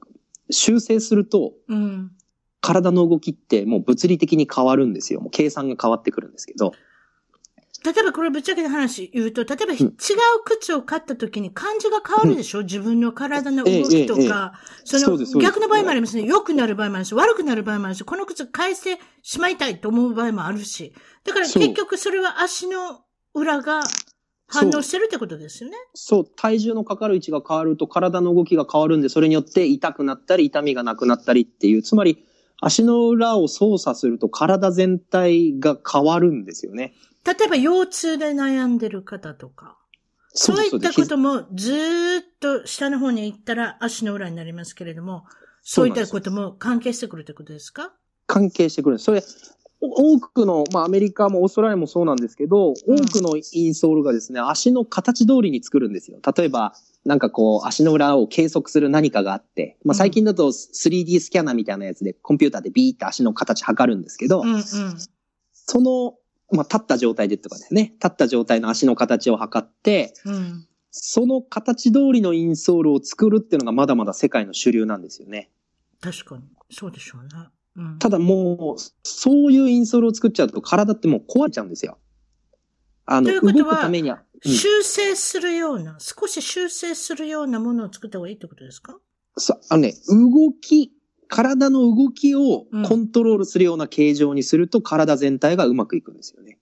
[0.50, 2.12] 修正すると、うん、
[2.60, 5.20] 体の動きってもう物理的に変わるんですよ。
[5.20, 6.72] もう計算が変わってくるんですけど。
[7.84, 9.92] 例えばこれぶっちゃけの話言うと、例えば違う
[10.44, 16.24] 靴を買った時に感じが変わるでしょ、うん、自分の体の動きとか、その逆の場合もありますね。
[16.24, 20.94] 良くなる場合もあるし、悪くなる場合もあるし、この靴返してしまいたいと思う場合もあるし。
[21.24, 23.02] だから結局それは足の
[23.34, 23.82] 裏が
[24.48, 25.76] 反応してるってことですよね。
[25.94, 32.24] そう、体重のかかる位置が変わると体の動きが変わるんで、それによって痛くなったり、痛みがなくなったりっていう、つまり
[32.60, 36.94] 足の裏を操作すると体全体が変わるんですよね。
[37.24, 39.76] 例えば腰痛で悩んでる方とか。
[40.38, 45.24] そういったこともずーっと下の方に行ったら足の裏になりますけれども、
[45.62, 47.92] そういったことも関係してくるということですか？
[48.26, 48.98] 関係してくる。
[48.98, 49.22] それ、
[49.80, 56.18] 多くの、まあアメリカもオーストラリアもそうなんですけど、多くのインソールがですね、足の形通りに作るんですよ。
[56.36, 56.74] 例えば、
[57.04, 64.62] なんかこう、足の裏を計測する何かがあって、まあ最近だと 3D スキャナーみたいなやつでコンピューターでビーって足の形測るんですけど、うんうん、
[65.52, 66.14] その、
[66.50, 75.50] まあ立った状態でとかですね、立った状態の足の形を測って、うん、その形通りのインソールを作るっていうのがまだまだ世界の主流なんですよね。
[76.00, 76.44] 確かに。
[76.70, 77.28] そうでしょうね。
[77.98, 81.98] ただもう、そういうインソールを作っちゃうと体ってもう壊れちゃうんですよ。
[83.04, 84.22] あの、動くためには。
[84.44, 88.98] うん、修正するような、少し修正するようなものを作った方がいいってことですか？
[89.36, 90.92] そう、あのね、動き、
[91.28, 96.58] 体の動きをコントロールするような形状にすると、体全体がうまくいくんですよね。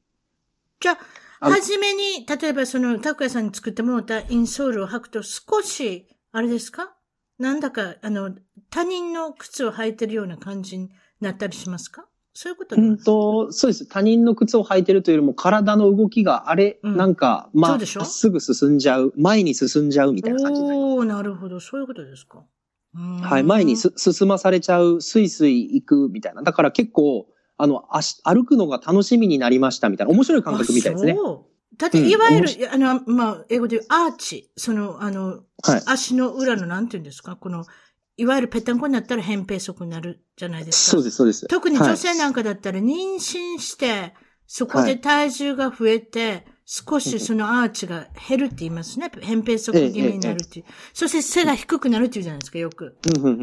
[0.81, 0.99] じゃ
[1.41, 6.95] あ、はじめに、例えばその、拓也さんに作ってもらったインソールを履くと少し、あれですか？
[7.39, 8.35] なんだか、あの、
[8.71, 10.91] 他人の靴を履いてるような感じに
[11.25, 12.07] なったりしますか？
[12.37, 13.87] そういうことうんと、そうです。
[13.87, 21.61] 他人の靴を履いてるというよりも体の動きがあれ、うん、なんか、まあ、まっすぐ進んじゃう、前に進んじゃうみたいな感じおおなるほど。
[21.61, 22.43] そういうことですか。
[23.23, 23.45] はい。
[23.45, 26.43] 前にす進まされちゃう、スイスイ行くみたいな。
[26.43, 30.13] だから結構、あの、足、歩くのが楽しみになりましたみたいな。
[30.13, 31.17] 面白い感覚みたいですね。
[31.77, 34.51] だって、いわゆる、うん、あの、まあ、英語で言うアーチ。
[34.57, 37.37] その、あの、はい、足の裏の、なんて言うんですか？
[37.37, 37.65] この、
[38.17, 40.91] いわゆるぺったんこになったら扁平足になるじゃないですか。
[40.93, 41.47] そうです、そうです。
[41.49, 44.15] 特に女性なんかだったら妊娠して、
[44.47, 49.11] そこで体重が増えて、少しそのアーチが減るって言いますね。
[49.15, 50.65] 扁平足気味になるっていう。
[50.95, 52.97] そして背が低くなるって言うじゃないですか、よく。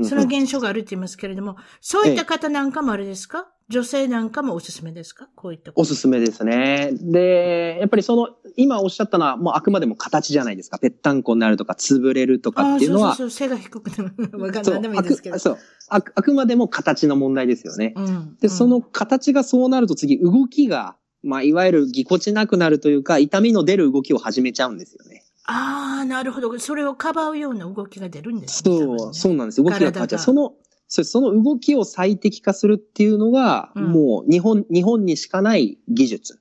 [0.04, 3.48] その現象があるって言いますけれども、そういった方なんかもあれですか？
[3.70, 5.30] 女性なんかもおすすめですか？
[5.36, 6.92] こういったおすすめですね。
[6.94, 10.80] で、やっぱりその、今おっしゃったのは、もうあくまでも形じゃないですか。
[10.80, 13.16] ぺったんこになるとか、潰れるとかっていうのは。
[13.16, 14.40] そうそうそう、背が低くなる。
[14.40, 15.40] わかんないでもいいですけど。
[15.40, 15.58] そう。
[15.90, 17.94] あくあくまでも形の問題ですよね。
[17.96, 25.24] うん、で、その形がそうなると次、動きが、まあ、いわゆるぎこちなくなるというか、痛みの出る動きを始めちゃうんですよね。
[25.46, 26.58] ああ、なるほど。
[26.60, 28.78] それをかばうような動きが出るんですね。
[28.78, 29.64] そう、そうなんです。
[29.64, 30.20] 動きが変わっちゃう。
[30.20, 30.54] その、
[30.88, 36.40] そその動きを最適化するっていうのが、うん、もう日本、日本にしかない技術。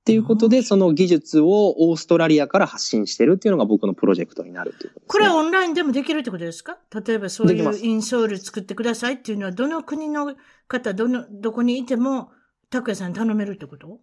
[0.00, 6.78] っていうことで、その技術をオーストラリアから発信してるっていうのが僕のプロジェクトになるというこね、これはオンラインでもできるってことですか？
[7.06, 10.34] 例えばそういうインソール作ってくださいっていうのは、どの国の
[10.66, 12.30] 方、どの、どこにいても、
[12.70, 14.00] 拓也さんに頼めるってこと？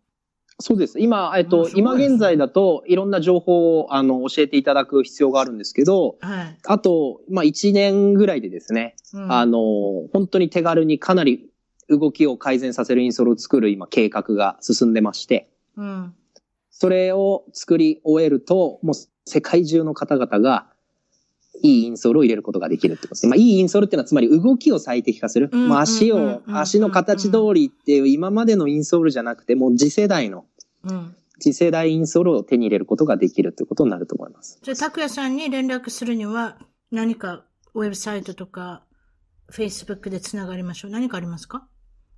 [0.59, 0.99] そうです。
[0.99, 9.59] 今、えっと、今現在だと、いろんな情報を、あの、教えていただく必要があるんですけど、はい、あと、まあ、1年ぐらいでですね、うん、あの、
[10.13, 11.51] 本当に手軽にかなり
[11.89, 16.15] 動きを改善させるインソールを作る今計画が進んでまして、うん、
[16.71, 18.95] それを作り終えると、もう
[19.25, 20.67] 世界中の方々が、
[21.63, 23.29] いいインソールを入れることができるってことですね。
[23.29, 25.49] まあ、いいインソールっていうのはつまり動きを最適化する。
[25.51, 30.45] まあ、足を、足の形通りっていう今までのインソールじゃなくて、もう次世代の、
[31.39, 34.59] 次世代インソールを手に入れることができるということになると思います。
[34.61, 36.57] じゃあ、拓也さんに連絡するには
[36.91, 38.83] 何かウェブサイトとか、
[39.51, 40.91] Facebook でつながりましょう。
[40.91, 41.67] 何かありますか？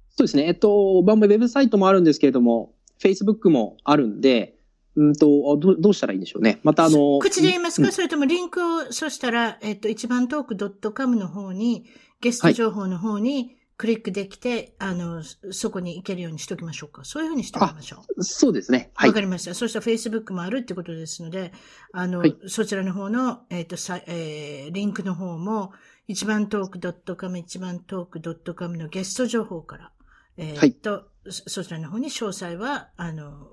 [0.09, 0.47] そうですね。
[0.47, 4.58] えっと、バンバウェブサイトもあるんですけれども、Facebook もあるんで、
[4.95, 6.59] うんと、どどうしたらいいんでしょうね。
[6.63, 7.19] またあの。
[7.19, 11.85] 口で言いますか、うん、それともリンクを、そしたら、えっと、一番トーク .com の方に、
[12.21, 17.05] ゲスト情報の方に、クリックできて、はい、あの、そこに行けるようにしときましょうか。
[17.05, 18.23] そういうふうにしておきましょう。
[18.25, 18.91] そうですね。
[18.93, 19.09] はい。
[19.09, 19.53] わかりました。
[19.53, 21.53] そしたら Facebook もあるってことですので、
[21.93, 25.71] あの、はい、そちらの方の、えっ、ー、と、さ、えー、リンクの方も、
[26.09, 29.91] 一番トーク .com、一番トーク .com のゲスト情報から、
[30.35, 33.47] えっ、ー、と、はい、そちらの方に詳細は、あの、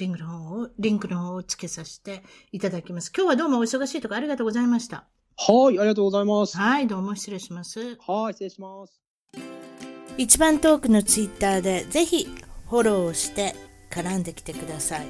[0.00, 2.22] リンクの方を、リンクの方を付けさせて
[2.52, 3.12] いただきます。
[3.14, 5.04] 今日はどうもお忙しいところありがとうございました。
[5.36, 6.56] はい、ありがとうございます。
[6.56, 7.98] はい、どうも失礼します。
[8.06, 8.98] はい、失礼します。
[10.16, 12.28] 一番トークのツイッターでぜひ
[12.70, 13.54] フォローして
[13.90, 15.06] 絡んできてください。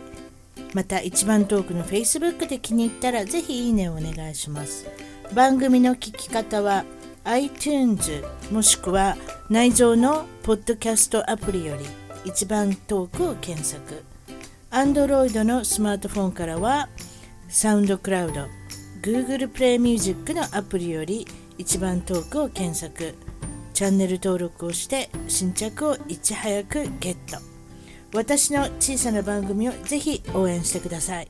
[0.75, 4.89] また一番トークの Facebook で気に入ったらぜひいいねをお願いします。
[5.33, 6.85] 番組の聞き方は
[7.23, 9.17] iTunes もしくは
[9.49, 11.85] 内蔵のポッドキャストアプリより
[12.25, 14.10] 一番トークを検索
[14.71, 16.89] Android のスマートフォンからは
[17.49, 18.47] サウンドクラウド
[19.03, 21.27] Google プレイミュージックのアプリより
[21.59, 23.15] 一番トークを検索
[23.73, 27.39] チャンネル登録をして新着をいち早くゲット
[28.15, 31.29] 私の小さな番組をぜひ応援してください。